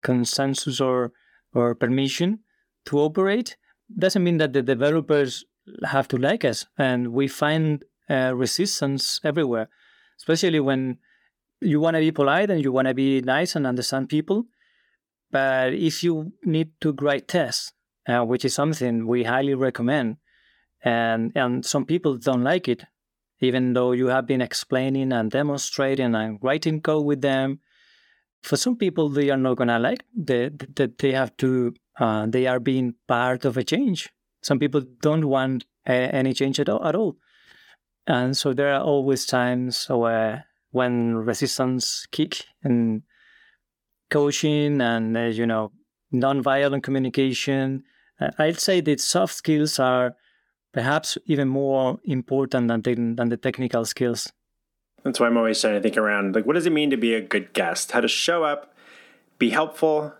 [0.02, 1.12] consensus or
[1.54, 2.40] or permission
[2.86, 3.56] to operate.
[3.96, 5.44] Doesn't mean that the developers
[5.84, 9.68] have to like us, and we find uh, resistance everywhere,
[10.22, 10.98] especially when
[11.60, 14.46] you want to be polite and you want to be nice and understand people
[15.32, 17.72] but if you need to write tests,
[18.06, 20.18] uh, which is something we highly recommend,
[20.84, 22.84] and and some people don't like it,
[23.40, 27.60] even though you have been explaining and demonstrating and writing code with them.
[28.42, 30.76] For some people, they are not gonna like that.
[30.76, 31.74] They, they have to.
[31.98, 34.10] Uh, they are being part of a change.
[34.42, 37.16] Some people don't want uh, any change at all, at all,
[38.06, 43.02] and so there are always times where when resistance kick and
[44.10, 45.72] coaching and uh, you know
[46.12, 47.84] nonviolent communication.
[48.20, 50.14] Uh, I'd say that soft skills are
[50.72, 54.32] perhaps even more important than the, than the technical skills.
[55.02, 57.14] That's why I'm always trying to think around like what does it mean to be
[57.14, 57.92] a good guest?
[57.92, 58.74] How to show up,
[59.38, 60.12] be helpful,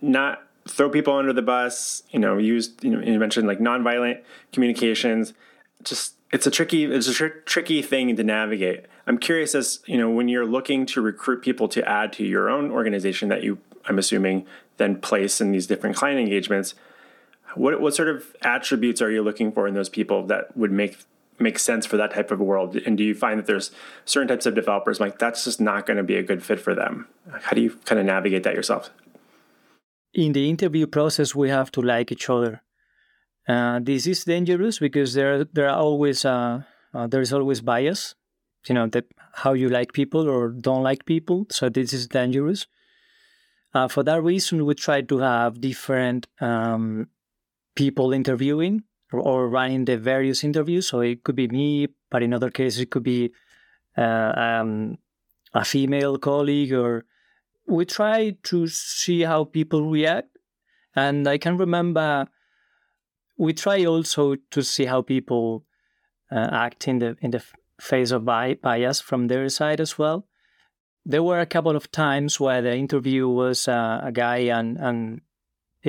[0.00, 2.02] not throw people under the bus.
[2.10, 4.22] You know, use you know you mentioned like nonviolent
[4.52, 5.34] communications.
[5.82, 8.86] Just it's a tricky it's a tr- tricky thing to navigate.
[9.06, 12.48] I'm curious as you know when you're looking to recruit people to add to your
[12.48, 16.74] own organization that you I'm assuming then place in these different client engagements.
[17.54, 20.98] What what sort of attributes are you looking for in those people that would make
[21.38, 22.76] make sense for that type of world?
[22.76, 23.72] And do you find that there's
[24.04, 26.74] certain types of developers like that's just not going to be a good fit for
[26.74, 27.08] them?
[27.42, 28.90] How do you kind of navigate that yourself?
[30.12, 32.62] In the interview process, we have to like each other
[33.50, 36.62] uh, this is dangerous because there there are always uh,
[36.94, 38.14] uh, there is always bias,
[38.68, 39.06] you know, that
[39.42, 41.46] how you like people or don't like people.
[41.50, 42.66] So this is dangerous.
[43.74, 47.08] Uh, for that reason, we try to have different um,
[47.74, 50.88] people interviewing or, or, running the various interviews.
[50.88, 53.32] So it could be me, but in other cases it could be
[53.96, 54.98] uh, um,
[55.54, 57.04] a female colleague, or
[57.66, 60.36] we try to see how people react.
[60.94, 62.26] And I can remember
[63.40, 65.64] we try also to see how people
[66.30, 67.42] uh, act in the in the
[67.80, 70.26] face of bias from their side as well.
[71.12, 75.22] there were a couple of times where the interview was uh, a guy and and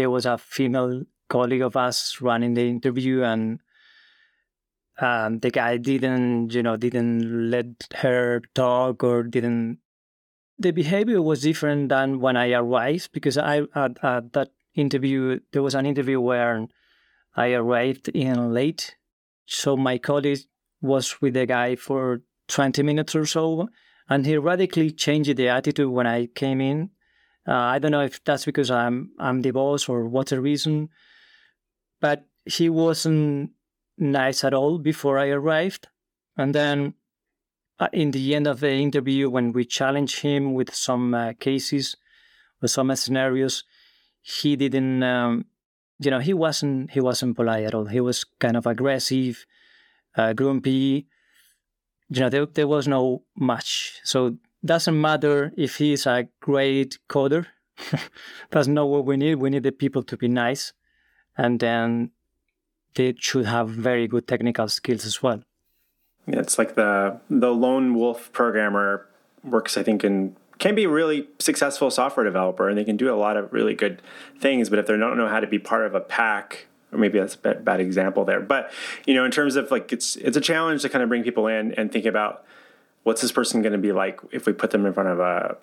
[0.04, 3.60] it was a female colleague of us running the interview and
[5.08, 7.68] um, the guy didn't you know didn't let
[8.06, 9.80] her talk or didn't
[10.68, 14.50] the behavior was different than when i arrived because i at, at that
[14.86, 16.56] interview there was an interview where
[17.36, 18.96] i arrived in late
[19.46, 20.40] so my colleague
[20.82, 23.70] was with the guy for 20 minutes or so
[24.10, 26.90] and he radically changed the attitude when i came in
[27.48, 30.90] uh, i don't know if that's because i'm i'm the boss or what's the reason
[32.00, 33.52] but he wasn't
[33.98, 35.88] nice at all before I arrived.
[36.36, 36.96] And then
[37.80, 41.96] uh, in the end of the interview, when we challenged him with some uh, cases,
[42.62, 43.64] with some scenarios,
[44.22, 45.46] he didn't, um,
[46.02, 47.86] you know, he wasn't he wasn't polite at all.
[47.86, 49.46] He was kind of aggressive,
[50.18, 51.06] uh, grumpy.
[52.10, 54.02] You know, there, there was no match.
[54.04, 57.46] So doesn't matter if he's a great coder.
[58.50, 59.36] That's not what we need.
[59.36, 60.74] We need the people to be nice,
[61.38, 62.12] and then
[62.96, 65.44] they should have very good technical skills as well.
[66.28, 69.08] Yeah, it's like the the lone wolf programmer
[69.44, 73.12] works, I think, in can be a really successful software developer and they can do
[73.12, 74.00] a lot of really good
[74.40, 77.18] things, but if they don't know how to be part of a pack, or maybe
[77.18, 78.40] that's a bad, example there.
[78.40, 78.72] But
[79.08, 81.48] you know, in terms of like it's it's a challenge to kind of bring people
[81.48, 82.46] in and think about
[83.02, 85.58] what's this person going to be like if we put them in front of a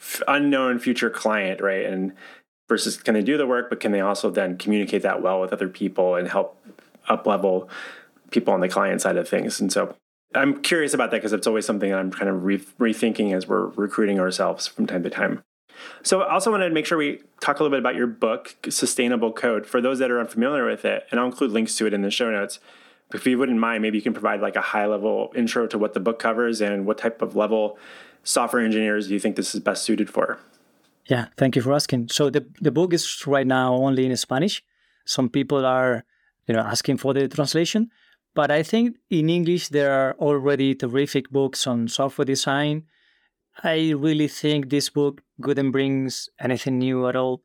[0.00, 1.84] f- unknown future client, right?
[1.84, 2.12] And
[2.68, 5.52] versus can they do the work, but can they also then communicate that well with
[5.52, 6.56] other people and help
[7.08, 7.68] up level
[8.30, 9.60] people on the client side of things?
[9.60, 9.96] And so
[10.34, 13.68] I'm curious about that because it's always something I'm kind of re- rethinking as we're
[13.68, 15.42] recruiting ourselves from time to time.
[16.02, 18.56] So I also wanted to make sure we talk a little bit about your book,
[18.68, 21.94] Sustainable Code, for those that are unfamiliar with it, and I'll include links to it
[21.94, 22.58] in the show notes.
[23.14, 25.94] If you wouldn't mind, maybe you can provide like a high level intro to what
[25.94, 27.78] the book covers and what type of level
[28.22, 30.38] software engineers do you think this is best suited for?
[31.06, 32.08] Yeah, thank you for asking.
[32.08, 34.62] So the, the book is right now only in Spanish.
[35.06, 36.04] Some people are,
[36.46, 37.90] you know, asking for the translation,
[38.38, 42.84] but I think in English there are already terrific books on software design.
[43.64, 47.42] I really think this book couldn't bring anything new at all.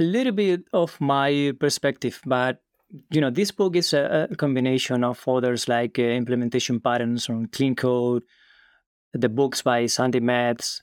[0.00, 2.60] A little bit of my perspective, but
[3.12, 7.46] you know, this book is a, a combination of others like uh, implementation patterns on
[7.46, 8.24] clean code,
[9.12, 10.82] the books by Sandi Metz,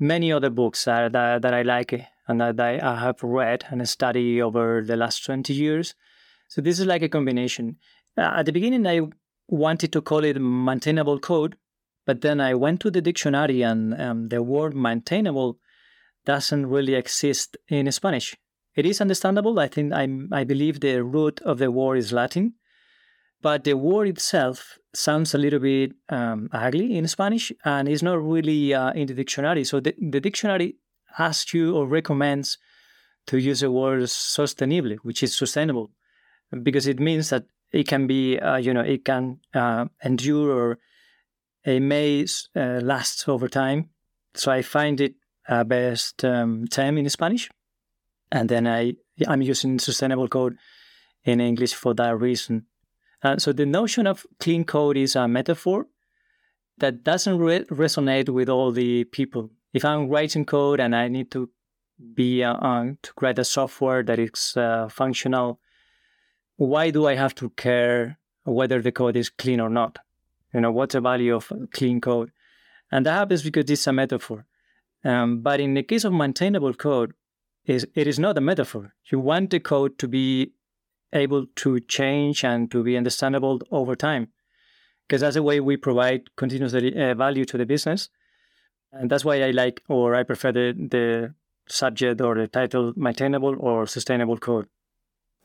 [0.00, 1.92] many other books that, that, that I like
[2.26, 5.94] and that I have read and studied over the last 20 years.
[6.48, 7.76] So this is like a combination.
[8.16, 9.00] Uh, at the beginning, I
[9.48, 11.56] wanted to call it maintainable code,
[12.06, 15.58] but then I went to the dictionary and um, the word maintainable
[16.24, 18.36] doesn't really exist in Spanish.
[18.74, 19.58] It is understandable.
[19.58, 22.54] I think I, I believe the root of the word is Latin,
[23.42, 28.22] but the word itself sounds a little bit um, ugly in Spanish and is not
[28.22, 29.64] really uh, in the dictionary.
[29.64, 30.76] So the, the dictionary
[31.18, 32.58] asks you or recommends
[33.26, 35.90] to use the word sustainably, which is sustainable,
[36.62, 40.78] because it means that it can be, uh, you know, it can uh, endure or
[41.64, 43.90] it may uh, last over time.
[44.34, 45.14] So I find it
[45.48, 47.50] uh, best um, term in Spanish,
[48.30, 48.94] and then I
[49.26, 50.56] I'm using sustainable code
[51.24, 52.66] in English for that reason.
[53.22, 55.86] Uh, so the notion of clean code is a metaphor
[56.78, 59.50] that doesn't re- resonate with all the people.
[59.74, 61.50] If I'm writing code and I need to
[62.14, 64.56] be uh, to create a software that is
[64.90, 65.60] functional,
[66.66, 69.98] why do I have to care whether the code is clean or not?
[70.52, 72.32] You know, what's the value of clean code?
[72.92, 74.44] And that happens because it's a metaphor.
[75.02, 77.14] Um, but in the case of maintainable code,
[77.64, 78.92] is it is not a metaphor.
[79.10, 80.52] You want the code to be
[81.14, 84.28] able to change and to be understandable over time.
[85.06, 88.10] Because that's the way we provide continuous uh, value to the business.
[88.92, 91.34] And that's why I like or I prefer the, the
[91.68, 94.68] subject or the title maintainable or sustainable code.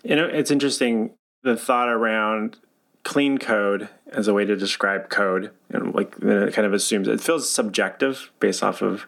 [0.05, 2.57] You know, it's interesting the thought around
[3.03, 7.21] clean code as a way to describe code and like it kind of assumes it
[7.21, 9.05] feels subjective based off of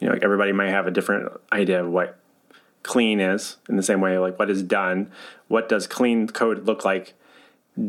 [0.00, 2.18] you know everybody might have a different idea of what
[2.82, 5.10] clean is in the same way like what is done.
[5.48, 7.14] What does clean code look like?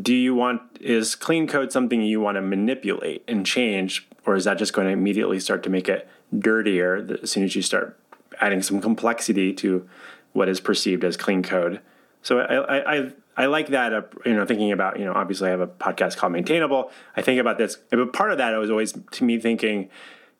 [0.02, 4.44] Do you want is clean code something you want to manipulate and change or is
[4.44, 6.06] that just going to immediately start to make it
[6.38, 7.98] dirtier as soon as you start
[8.38, 9.88] adding some complexity to
[10.32, 11.80] what is perceived as clean code
[12.22, 15.52] so i i I like that, uh, you know, thinking about, you know, obviously I
[15.52, 16.90] have a podcast called Maintainable.
[17.16, 19.88] I think about this, but part of that I was always to me thinking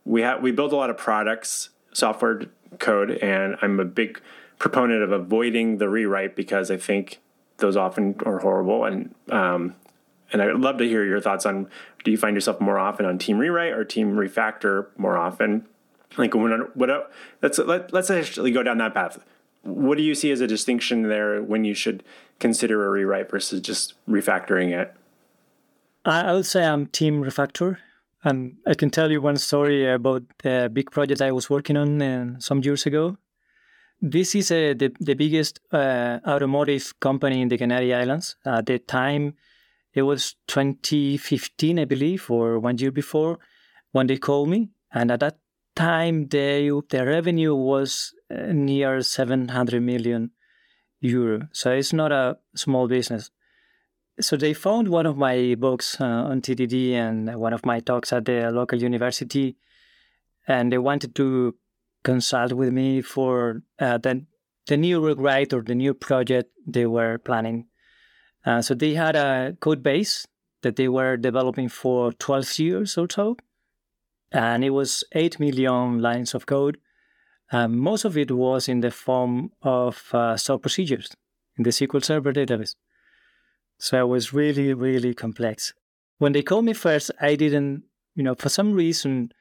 [0.04, 2.42] we have we build a lot of products, software
[2.78, 4.20] code, and I'm a big
[4.58, 7.20] proponent of avoiding the rewrite because I think
[7.56, 9.76] those often are horrible and um,
[10.32, 11.68] and I'd love to hear your thoughts on
[12.04, 15.66] do you find yourself more often on team rewrite or team refactor more often?
[16.18, 19.18] Like when what let's let, let's actually go down that path.
[19.62, 22.02] What do you see as a distinction there when you should
[22.38, 24.94] consider a rewrite versus just refactoring it?
[26.04, 27.78] I would say I'm team refactor.
[28.22, 32.02] And I can tell you one story about the big project I was working on
[32.02, 33.16] uh, some years ago.
[34.02, 38.36] This is uh, the, the biggest uh, automotive company in the Canary Islands.
[38.44, 39.34] At the time,
[39.94, 43.38] it was 2015, I believe, or one year before,
[43.92, 44.70] when they called me.
[44.92, 45.38] And at that
[45.74, 50.30] time, they, their revenue was uh, near 700 million
[51.00, 51.48] euro.
[51.52, 53.30] So it's not a small business.
[54.20, 58.12] So they found one of my books uh, on TDD and one of my talks
[58.12, 59.56] at the local university,
[60.46, 61.54] and they wanted to
[62.02, 64.24] consult with me for uh, the,
[64.66, 67.66] the new rewrite or the new project they were planning.
[68.44, 70.26] Uh, so they had a code base
[70.62, 73.36] that they were developing for 12 years or so,
[74.32, 76.78] and it was 8 million lines of code.
[77.52, 81.10] Um, most of it was in the form of uh, stored procedures
[81.56, 82.76] in the SQL Server database.
[83.78, 85.72] So it was really, really complex.
[86.18, 89.32] When they called me first, I didn't, you know, for some reason,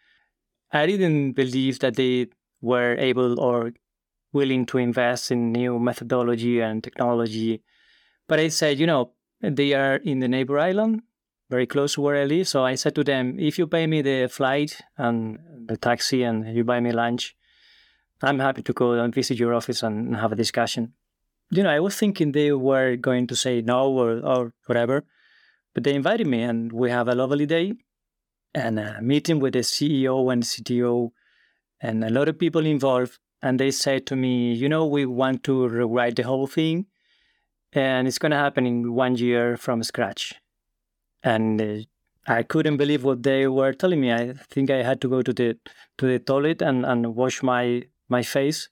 [0.71, 2.27] I didn't believe that they
[2.61, 3.73] were able or
[4.31, 7.63] willing to invest in new methodology and technology.
[8.27, 9.11] But I said, you know,
[9.41, 11.01] they are in the neighbor island,
[11.49, 12.47] very close to where I live.
[12.47, 16.55] So I said to them, if you pay me the flight and the taxi and
[16.55, 17.35] you buy me lunch,
[18.21, 20.93] I'm happy to go and visit your office and have a discussion
[21.51, 25.05] you know, I was thinking they were going to say no or, or whatever,
[25.73, 27.73] but they invited me and we have a lovely day
[28.53, 31.11] and a meeting with the CEO and CTO
[31.81, 33.17] and a lot of people involved.
[33.41, 36.87] And they said to me, you know, we want to rewrite the whole thing
[37.71, 40.35] and it's going to happen in one year from scratch.
[41.23, 41.79] And uh,
[42.27, 44.13] I couldn't believe what they were telling me.
[44.13, 45.57] I think I had to go to the
[45.97, 48.69] to the toilet and, and wash my my face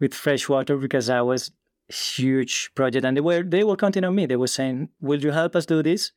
[0.00, 1.50] with fresh water because I was
[1.88, 3.04] huge project.
[3.04, 4.26] And they were they were counting on me.
[4.26, 6.12] They were saying will you help us do this?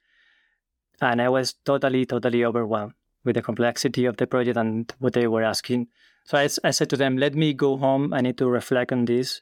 [1.00, 2.94] And i was totally totally overwhelmed
[3.24, 5.88] with the complexity of the project and what they were asking.
[6.26, 8.14] So i, I said to them let me go home.
[8.14, 9.42] I need to reflect on this.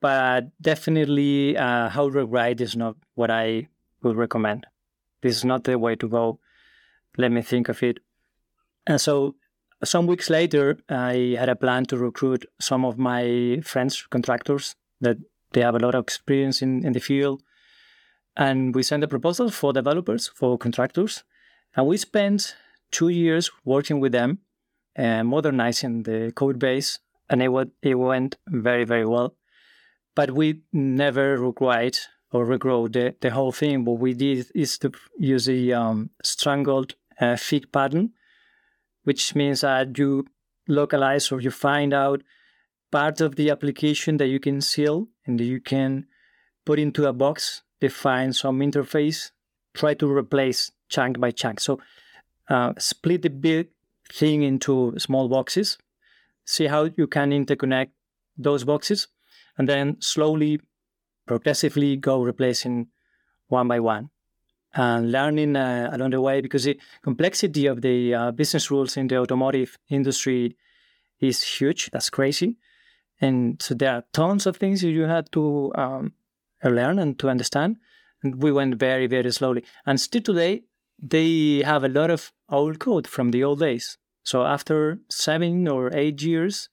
[0.00, 3.68] But definitely uh, how to write is not what i
[4.02, 4.66] would recommend
[5.22, 6.38] this is not the way to go
[7.16, 7.98] let me think of it
[8.86, 9.34] and so
[9.84, 15.18] some weeks later i had a plan to recruit some of my friends contractors that
[15.52, 17.42] they have a lot of experience in, in the field.
[18.36, 21.24] And we sent a proposal for developers, for contractors.
[21.74, 22.54] And we spent
[22.90, 24.38] two years working with them
[24.94, 26.98] and modernizing the code base.
[27.30, 29.34] And it, went, it went very, very well.
[30.14, 33.84] But we never rewrite or regrow the, the whole thing.
[33.84, 36.84] What we did is to use a um, strangler
[37.20, 38.10] uh, fig pattern,
[39.04, 40.26] which means that you
[40.66, 42.22] localize or you find out
[42.90, 46.06] part of the application that you can seal and you can
[46.64, 49.30] put into a box, define some interface,
[49.74, 51.60] try to replace chunk by chunk.
[51.60, 51.80] So
[52.48, 53.68] uh, split the big
[54.12, 55.78] thing into small boxes,
[56.44, 57.90] see how you can interconnect
[58.36, 59.08] those boxes,
[59.56, 60.60] and then slowly,
[61.28, 62.88] progressively go replacing
[63.48, 64.10] one by one.
[64.74, 69.08] And learning uh, along the way because the complexity of the uh, business rules in
[69.08, 70.56] the automotive industry
[71.20, 71.90] is huge.
[71.90, 72.56] That's crazy.
[73.20, 76.12] And so there are tons of things you had to um,
[76.62, 77.76] learn and to understand.
[78.22, 79.64] And we went very, very slowly.
[79.86, 80.62] And still today,
[81.00, 83.98] they have a lot of old code from the old days.
[84.22, 86.68] So after seven or eight years,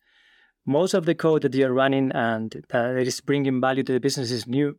[0.66, 4.32] most of the code that are running and that is bringing value to the business
[4.32, 4.78] is new.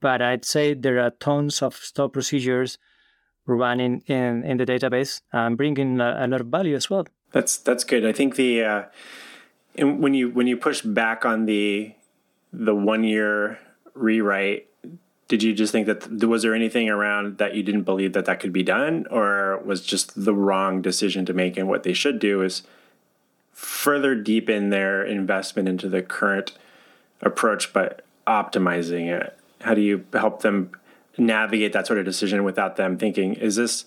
[0.00, 2.78] But I'd say there are tons of stored procedures
[3.46, 7.06] running in, in the database and bringing a, a lot of value as well.
[7.32, 8.06] That's that's good.
[8.06, 8.82] I think the uh
[9.78, 11.94] when you when you push back on the
[12.52, 13.58] the one year
[13.94, 14.68] rewrite,
[15.28, 18.40] did you just think that was there anything around that you didn't believe that that
[18.40, 21.56] could be done, or was just the wrong decision to make?
[21.56, 22.62] And what they should do is
[23.60, 26.52] further deepen their investment into the current
[27.20, 29.36] approach, but optimizing it.
[29.60, 30.72] How do you help them
[31.18, 33.84] navigate that sort of decision without them thinking, is this,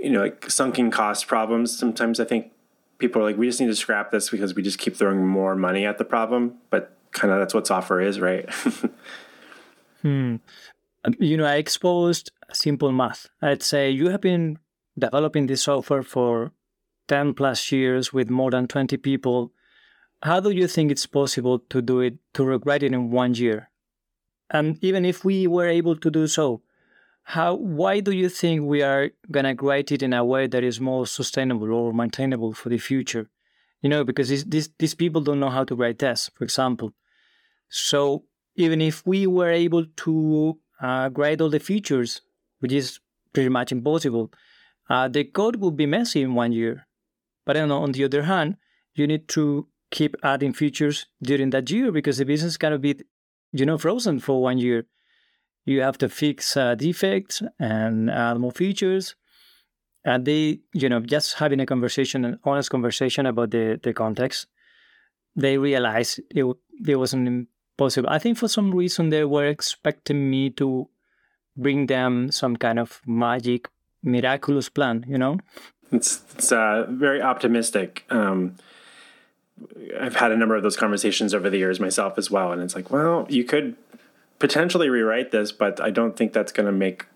[0.00, 1.76] you know, like sunken cost problems?
[1.76, 2.52] Sometimes I think
[2.98, 5.56] people are like, we just need to scrap this because we just keep throwing more
[5.56, 6.54] money at the problem.
[6.70, 8.48] But kind of that's what software is, right?
[10.02, 10.36] hmm.
[11.04, 13.26] Um, you know, I exposed simple math.
[13.42, 14.60] I'd say you have been
[14.96, 16.52] developing this software for
[17.12, 19.52] 10 plus years with more than 20 people.
[20.22, 23.68] How do you think it's possible to do it, to rewrite it in one year?
[24.48, 26.62] And even if we were able to do so,
[27.24, 30.80] how why do you think we are gonna create it in a way that is
[30.80, 33.28] more sustainable or maintainable for the future?
[33.82, 36.94] You know, because these these people don't know how to write tests, for example.
[37.68, 38.24] So
[38.56, 42.22] even if we were able to uh, grade all the features,
[42.60, 43.00] which is
[43.34, 44.32] pretty much impossible,
[44.88, 46.86] uh, the code would be messy in one year.
[47.44, 48.56] But on the other hand,
[48.94, 53.00] you need to keep adding features during that year because the business is gonna be,
[53.52, 54.86] you know, frozen for one year.
[55.64, 59.14] You have to fix uh, defects and add more features.
[60.04, 64.46] And they, you know, just having a conversation, an honest conversation about the, the context,
[65.36, 66.44] they realized it,
[66.86, 68.08] it wasn't possible.
[68.08, 70.88] I think for some reason they were expecting me to
[71.56, 73.68] bring them some kind of magic,
[74.02, 75.38] miraculous plan, you know?
[75.92, 78.04] It's, it's uh, very optimistic.
[78.10, 78.56] Um,
[80.00, 82.52] I've had a number of those conversations over the years myself as well.
[82.52, 83.76] And it's like, well, you could
[84.38, 87.06] potentially rewrite this, but I don't think that's going to make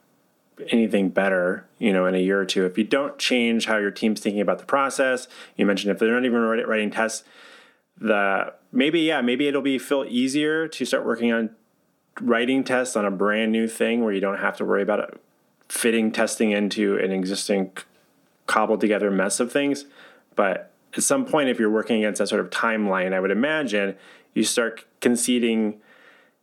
[0.70, 2.64] anything better, you know, in a year or two.
[2.64, 6.12] If you don't change how your team's thinking about the process, you mentioned if they're
[6.12, 7.24] not even writing tests,
[7.98, 11.50] the maybe yeah, maybe it'll be feel easier to start working on
[12.20, 15.20] writing tests on a brand new thing where you don't have to worry about it
[15.68, 17.72] fitting testing into an existing
[18.46, 19.84] cobbled together mess of things.
[20.34, 23.96] But at some point, if you're working against that sort of timeline, I would imagine
[24.34, 25.80] you start conceding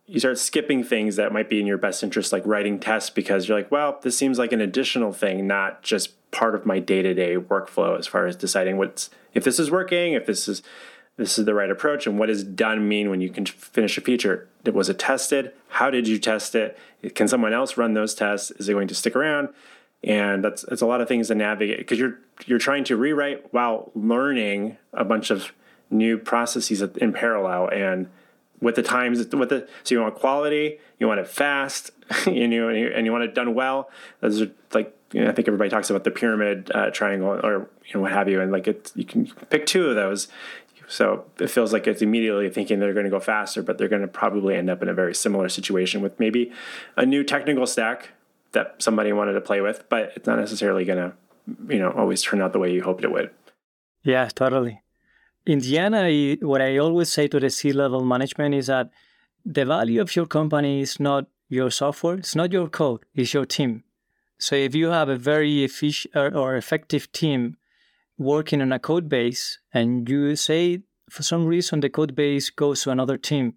[0.06, 3.48] you start skipping things that might be in your best interest, like writing tests, because
[3.48, 7.00] you're like, well, this seems like an additional thing, not just part of my day
[7.00, 10.62] to day workflow as far as deciding what's if this is working, if this is
[11.16, 14.00] this is the right approach, and what does done mean when you can finish a
[14.00, 14.48] feature?
[14.66, 15.52] Was it tested?
[15.68, 16.76] How did you test it?
[17.14, 18.50] Can someone else run those tests?
[18.52, 19.50] Is it going to stick around?
[20.04, 23.52] And that's it's a lot of things to navigate because you're you're trying to rewrite
[23.52, 25.52] while learning a bunch of
[25.90, 27.68] new processes in parallel.
[27.68, 28.08] And
[28.60, 31.90] with the times with the so you want quality you want it fast
[32.26, 33.90] you know and you, want it done well.
[34.20, 37.70] Those are like you know, i think everybody talks about the pyramid uh, triangle or
[37.86, 38.42] you know what have you.
[38.42, 40.28] And like it you can pick two of those.
[40.86, 44.02] So it feels like it's immediately thinking they're going to go faster but they're going
[44.02, 46.52] to probably end up in a very similar situation with maybe
[46.94, 48.10] a new technical stack
[48.54, 51.12] that somebody wanted to play with but it's not necessarily going to
[51.68, 53.30] you know always turn out the way you hoped it would
[54.02, 54.80] yeah totally
[55.46, 58.90] in the end, I, what I always say to the C level management is that
[59.44, 63.44] the value of your company is not your software, it's not your code, it's your
[63.44, 63.84] team.
[64.38, 67.56] So if you have a very efficient or effective team
[68.16, 70.80] working on a code base and you say
[71.10, 73.54] for some reason the code base goes to another team,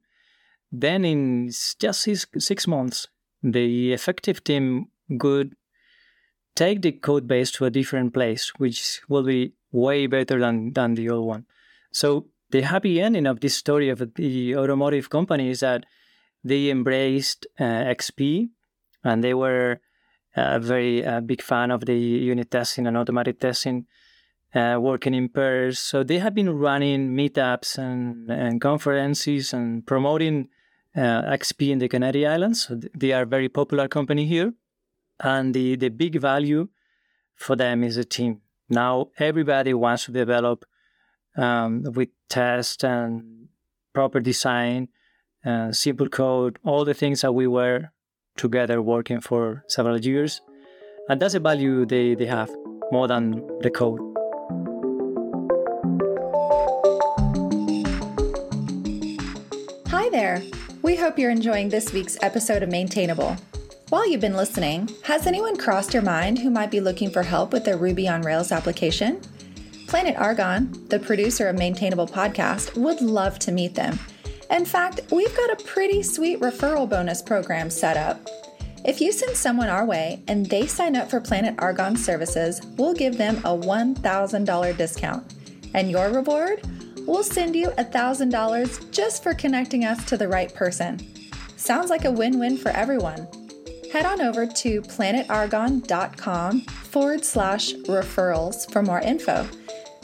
[0.71, 3.07] then in just six months,
[3.43, 4.87] the effective team
[5.19, 5.55] could
[6.55, 10.95] take the code base to a different place, which will be way better than, than
[10.95, 11.45] the old one.
[11.91, 15.85] So the happy ending of this story of the automotive company is that
[16.43, 18.49] they embraced uh, XP
[19.03, 19.79] and they were
[20.35, 23.85] a very uh, big fan of the unit testing and automatic testing,
[24.53, 25.79] uh, working in pairs.
[25.79, 30.56] So they have been running meetups and, and conferences and promoting uh,
[31.01, 32.67] XP in the Canary Islands.
[32.67, 34.53] So they are a very popular company here.
[35.19, 36.69] And the, the big value
[37.35, 38.41] for them is a team.
[38.69, 40.65] Now everybody wants to develop
[41.37, 43.47] um, with test and
[43.93, 44.89] proper design,
[45.45, 47.91] uh, simple code, all the things that we were
[48.35, 50.41] together working for several years.
[51.09, 52.51] And that's a value they, they have
[52.91, 53.31] more than
[53.61, 53.99] the code.
[59.89, 60.43] Hi there.
[60.83, 63.35] We hope you're enjoying this week's episode of Maintainable.
[63.89, 67.51] While you've been listening, has anyone crossed your mind who might be looking for help
[67.51, 69.19] with their Ruby on Rails application?
[69.87, 73.97] Planet Argon, the producer of Maintainable Podcast, would love to meet them.
[74.51, 78.27] In fact, we've got a pretty sweet referral bonus program set up.
[78.85, 82.93] If you send someone our way and they sign up for Planet Argon services, we'll
[82.93, 85.33] give them a $1,000 discount.
[85.73, 86.61] And your reward?
[87.07, 90.99] We'll send you $1,000 just for connecting us to the right person.
[91.55, 93.27] Sounds like a win win for everyone.
[93.93, 99.47] Head on over to planetargon.com forward slash referrals for more info.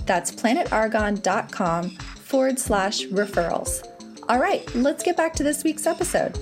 [0.05, 3.85] That's planetargon.com forward slash referrals.
[4.29, 6.39] All right, let's get back to this week's episode.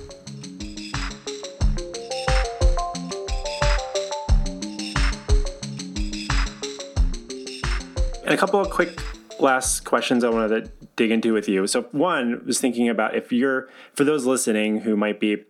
[8.24, 8.96] And a couple of quick
[9.42, 11.66] last questions I wanted to dig into with you.
[11.66, 15.44] So, one was thinking about if you're, for those listening who might be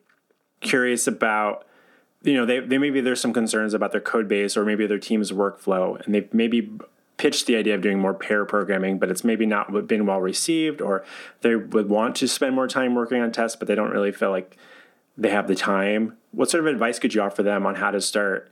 [0.60, 1.66] curious about,
[2.22, 4.98] you know, they, they maybe there's some concerns about their code base or maybe their
[4.98, 6.72] team's workflow, and they've maybe
[7.16, 10.80] pitched the idea of doing more pair programming, but it's maybe not been well received,
[10.80, 11.04] or
[11.42, 14.30] they would want to spend more time working on tests, but they don't really feel
[14.30, 14.56] like
[15.16, 16.16] they have the time.
[16.32, 18.50] What sort of advice could you offer them on how to start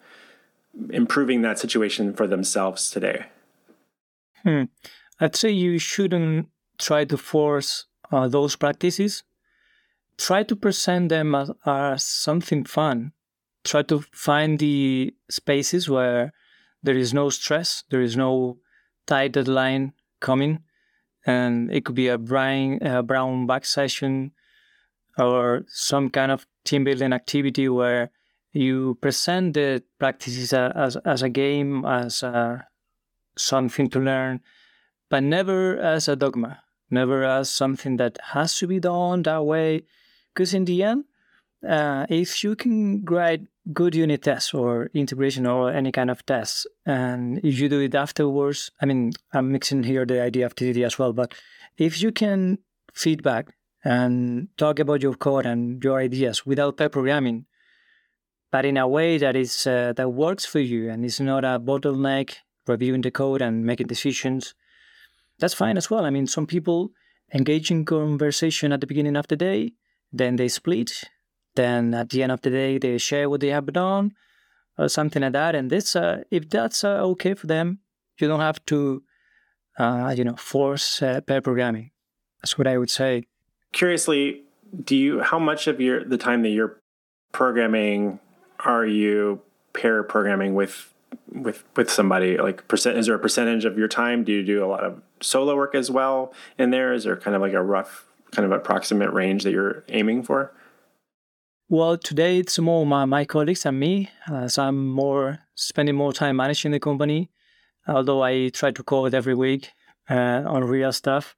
[0.91, 3.26] improving that situation for themselves today?
[4.43, 4.64] Hmm.
[5.21, 6.49] I'd say you shouldn't
[6.79, 9.23] try to force uh, those practices.
[10.16, 13.12] Try to present them as, as something fun.
[13.64, 16.33] Try to find the spaces where
[16.83, 18.59] there is no stress, there is no
[19.07, 20.61] tight deadline coming,
[21.27, 24.33] and it could be a brown, a brown bag session
[25.18, 28.11] or some kind of team building activity where
[28.53, 32.66] you present the practices as, as a game, as a,
[33.37, 34.41] something to learn,
[35.11, 39.83] but never as a dogma, never as something that has to be done that way.
[40.33, 41.05] Because in the end,
[41.69, 43.43] uh, if you can write
[43.73, 47.95] good unit tests or integration or any kind of tests, and if you do it
[47.95, 51.35] afterwards, I mean, I'm mixing here the idea of TDD as well, but
[51.77, 52.59] if you can
[52.95, 53.55] feedback
[53.85, 57.47] and talk about your code and your ideas without pair programming,
[58.53, 61.59] but in a way that is uh, that works for you and is not a
[61.59, 62.37] bottleneck
[62.67, 64.55] reviewing the code and making decisions
[65.41, 66.05] that's fine as well.
[66.05, 66.91] I mean some people
[67.34, 69.72] engage in conversation at the beginning of the day
[70.12, 71.05] then they split
[71.55, 74.12] then at the end of the day they share what they have done
[74.78, 75.55] or something like that.
[75.55, 77.80] And this uh, if that's uh, okay for them
[78.18, 79.03] you don't have to
[79.78, 81.91] uh, you know force uh, pair programming.
[82.43, 83.24] That's what i would say.
[83.72, 84.43] Curiously
[84.84, 86.80] do you how much of your the time that you're
[87.32, 88.20] programming
[88.61, 89.41] are you
[89.72, 90.93] pair programming with
[91.32, 92.36] with with somebody?
[92.36, 94.24] Like percent is there a percentage of your time?
[94.24, 96.93] Do you do a lot of solo work as well in there?
[96.93, 100.53] Is there kind of like a rough kind of approximate range that you're aiming for?
[101.68, 106.12] Well today it's more my, my colleagues and me uh, so i'm more spending more
[106.12, 107.31] time managing the company
[107.87, 109.71] although i try to code every week
[110.09, 111.37] uh, on real stuff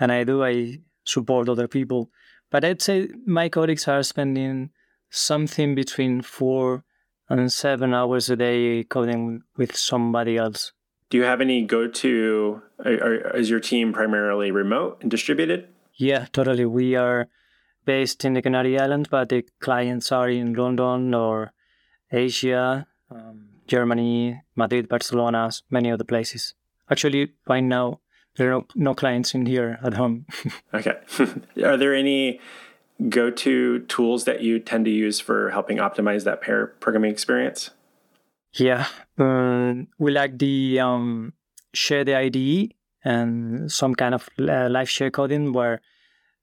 [0.00, 2.10] and i do i support other people.
[2.50, 4.70] But i'd say my colleagues are spending
[5.10, 6.84] something between four
[7.28, 10.72] and seven hours a day coding with somebody else.
[11.10, 12.62] Do you have any go to?
[12.84, 15.68] Is your team primarily remote and distributed?
[15.94, 16.64] Yeah, totally.
[16.64, 17.28] We are
[17.84, 21.52] based in the Canary Islands, but the clients are in London or
[22.12, 26.54] Asia, um, Germany, Madrid, Barcelona, many other places.
[26.88, 28.00] Actually, right now,
[28.36, 30.26] there are no clients in here at home.
[30.74, 30.98] okay.
[31.64, 32.40] are there any
[33.08, 37.70] go to tools that you tend to use for helping optimize that pair programming experience?
[38.52, 38.86] Yeah,
[39.18, 41.34] uh, we like the um,
[41.72, 42.74] share the IDE
[43.04, 45.80] and some kind of uh, live share coding where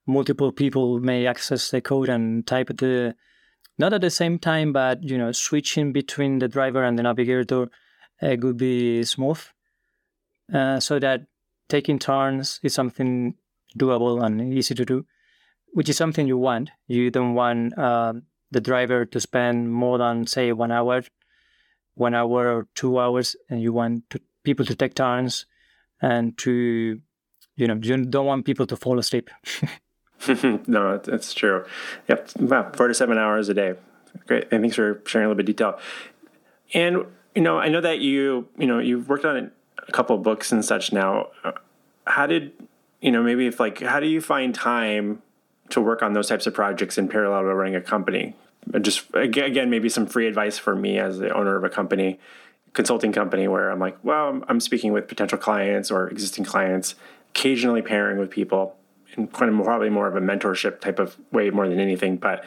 [0.05, 3.16] multiple people may access the code and type the
[3.78, 7.70] not at the same time, but you know, switching between the driver and the navigator
[8.22, 9.39] uh, could be smooth,
[10.53, 11.28] uh, so that
[11.70, 13.36] taking turns is something
[13.78, 15.05] doable and easy to do
[15.74, 16.72] which is something you want.
[16.88, 18.14] You don't want uh,
[18.51, 21.03] the driver to spend more than say one hour,
[21.97, 25.45] one hour or two hours, and you want to, people to take turns
[26.01, 27.01] and to,
[27.55, 29.29] you know, you don't want people to fall asleep.
[30.67, 31.65] no, that's true.
[32.07, 33.75] Yep, about four to seven hours a day.
[34.25, 35.79] Great, and thanks for sharing a little bit of detail.
[36.73, 39.51] And you know, I know that you, you know, you've worked on
[39.87, 41.27] a couple of books and such now.
[42.05, 42.51] How did
[42.99, 43.21] you know?
[43.21, 45.21] Maybe if like, how do you find time
[45.69, 48.35] to work on those types of projects in parallel to running a company.
[48.82, 52.20] Just again, maybe some free advice for me as the owner of a company,
[52.74, 56.95] consulting company, where I'm like, well, I'm speaking with potential clients or existing clients,
[57.30, 58.76] occasionally pairing with people,
[59.15, 62.18] in kind of probably more of a mentorship type of way more than anything.
[62.18, 62.43] But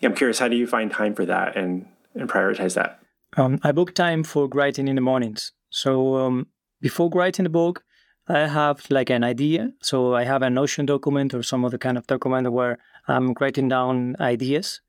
[0.00, 3.00] yeah, I'm curious, how do you find time for that and and prioritize that?
[3.36, 5.52] Um, I book time for writing in the mornings.
[5.70, 6.48] So um,
[6.80, 7.82] before writing the book,
[8.28, 9.72] I have like an idea.
[9.80, 13.68] So I have a Notion document or some other kind of document where I'm writing
[13.68, 14.80] down ideas.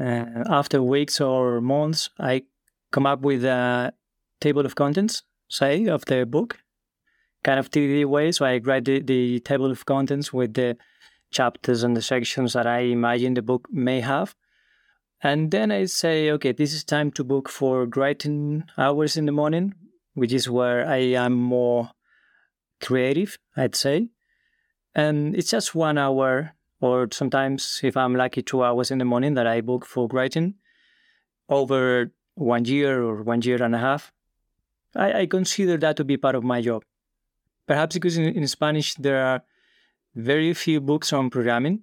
[0.00, 2.44] Uh, after weeks or months, I
[2.90, 3.92] come up with a
[4.40, 6.58] table of contents, say, of the book,
[7.44, 8.32] kind of TDD way.
[8.32, 10.78] So I write the, the table of contents with the
[11.30, 14.34] chapters and the sections that I imagine the book may have.
[15.22, 19.32] And then I say, okay, this is time to book for writing hours in the
[19.32, 19.74] morning,
[20.14, 21.90] which is where I am more
[22.80, 24.08] creative, I'd say.
[24.94, 29.34] And it's just one hour, or sometimes, if I'm lucky, two hours in the morning
[29.34, 30.54] that I book for writing
[31.48, 34.12] over one year or one year and a half.
[34.94, 36.82] I, I consider that to be part of my job.
[37.66, 39.42] Perhaps because in, in Spanish there are
[40.14, 41.82] very few books on programming,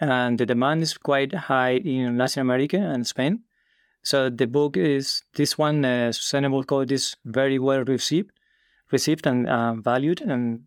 [0.00, 3.42] and the demand is quite high in Latin America and Spain.
[4.02, 8.30] So the book is this one, uh, Sustainable Code, is very well received
[8.90, 10.64] received and uh, valued and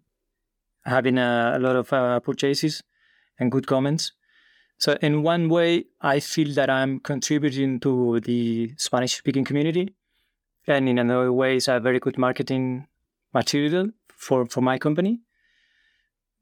[0.86, 2.84] having a, a lot of uh, purchases
[3.42, 4.14] and good comments.
[4.78, 9.96] So, in one way, I feel that I'm contributing to the Spanish speaking community.
[10.68, 12.88] And in another way, it's a very good marketing
[13.34, 15.20] material for, for my company.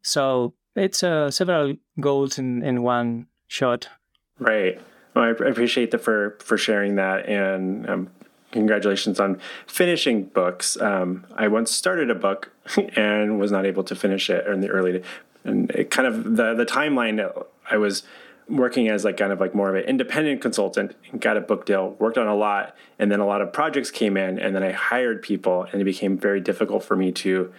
[0.04, 3.90] So, it's uh, several goals in, in one shot.
[4.38, 4.80] Right.
[5.16, 8.10] Well, I appreciate the for for sharing that, and um,
[8.52, 10.80] congratulations on finishing books.
[10.80, 12.52] Um, I once started a book
[12.96, 15.04] and was not able to finish it in the early,
[15.44, 17.46] and it kind of the the timeline.
[17.70, 18.04] I was
[18.48, 21.68] working as like kind of like more of an independent consultant and got a book
[21.68, 24.64] deal worked on a lot and then a lot of projects came in and then
[24.64, 27.54] i hired people and it became very difficult for me to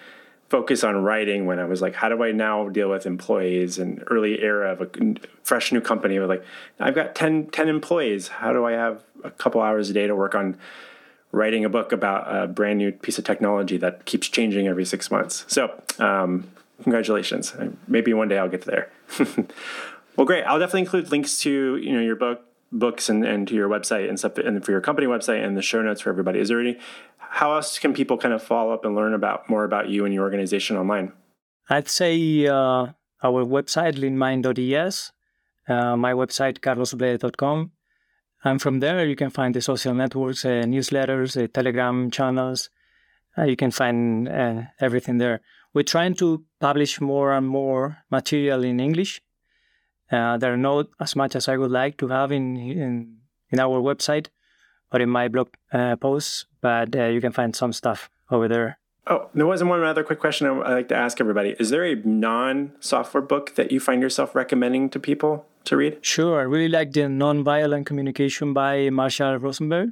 [0.50, 4.02] focus on writing when I was like, how do I now deal with employees and
[4.08, 5.14] early era of a
[5.44, 6.18] fresh new company?
[6.18, 6.44] With like,
[6.80, 8.28] I've got 10, 10 employees.
[8.28, 10.58] How do I have a couple hours a day to work on
[11.30, 15.08] writing a book about a brand new piece of technology that keeps changing every six
[15.08, 15.44] months?
[15.46, 16.50] So, um,
[16.82, 17.54] congratulations.
[17.86, 18.90] Maybe one day I'll get there.
[20.16, 20.44] well, great.
[20.44, 24.08] I'll definitely include links to you know your book, books, and, and to your website
[24.08, 26.38] and stuff, and for your company website and the show notes for everybody.
[26.38, 26.78] Is there any
[27.30, 30.12] how else can people kind of follow up and learn about more about you and
[30.12, 31.12] your organization online?
[31.68, 32.88] I'd say uh,
[33.22, 35.12] our website, leanmind.es,
[35.68, 37.70] uh, my website, carlosble.com.
[38.42, 42.70] And from there, you can find the social networks, uh, newsletters, Telegram channels.
[43.38, 45.40] Uh, you can find uh, everything there.
[45.72, 49.22] We're trying to publish more and more material in English.
[50.10, 53.18] there are not as much as I would like to have in, in,
[53.50, 54.28] in our website
[54.92, 58.78] or in my blog uh, posts, but uh, you can find some stuff over there.
[59.06, 61.56] Oh, there wasn't one other quick question I'd like to ask everybody.
[61.58, 66.04] Is there a non software book that you find yourself recommending to people to read?
[66.04, 66.40] Sure.
[66.40, 69.90] I really like the Nonviolent Communication by Marshall Rosenberg.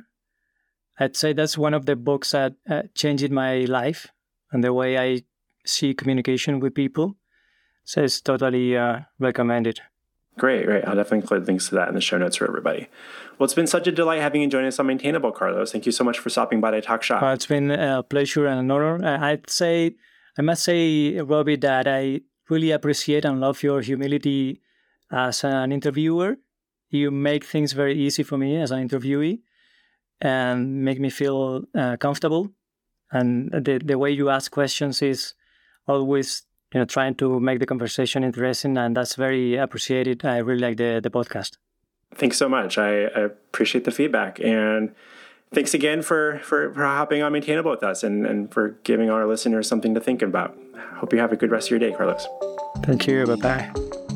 [1.01, 4.09] I'd say that's one of the books that uh, changed my life
[4.53, 5.23] and the way I
[5.69, 7.17] see communication with people.
[7.85, 9.81] So it's totally uh, recommended.
[10.37, 10.85] Great, great.
[10.85, 12.89] I'll definitely include links to that in the show notes for everybody.
[13.39, 15.73] Well, it's been such a delight having you join us on Maintainable, Carlos.
[15.73, 17.23] Thank you so much for stopping by to talk shop.
[17.23, 19.05] Uh, it's been a pleasure and an honor.
[19.05, 19.97] I'd say,
[20.39, 24.61] I must say, Robby, that I really appreciate and love your humility
[25.11, 26.37] as an interviewer.
[26.91, 29.41] You make things very easy for me as an interviewee
[30.21, 32.51] and make me feel uh, comfortable.
[33.11, 35.35] And the, the way you ask questions is
[35.89, 40.25] always you know trying to make the conversation interesting and that's very appreciated.
[40.25, 41.57] I really like the, the podcast.
[42.15, 42.79] Thanks so much.
[42.79, 44.95] I, I appreciate the feedback and
[45.53, 49.27] thanks again for, for, for hopping on maintainable with us and, and for giving our
[49.27, 50.57] listeners something to think about.
[50.97, 52.27] Hope you have a good rest of your day carlos.
[52.83, 53.27] Thank you.
[53.27, 54.08] Bye-bye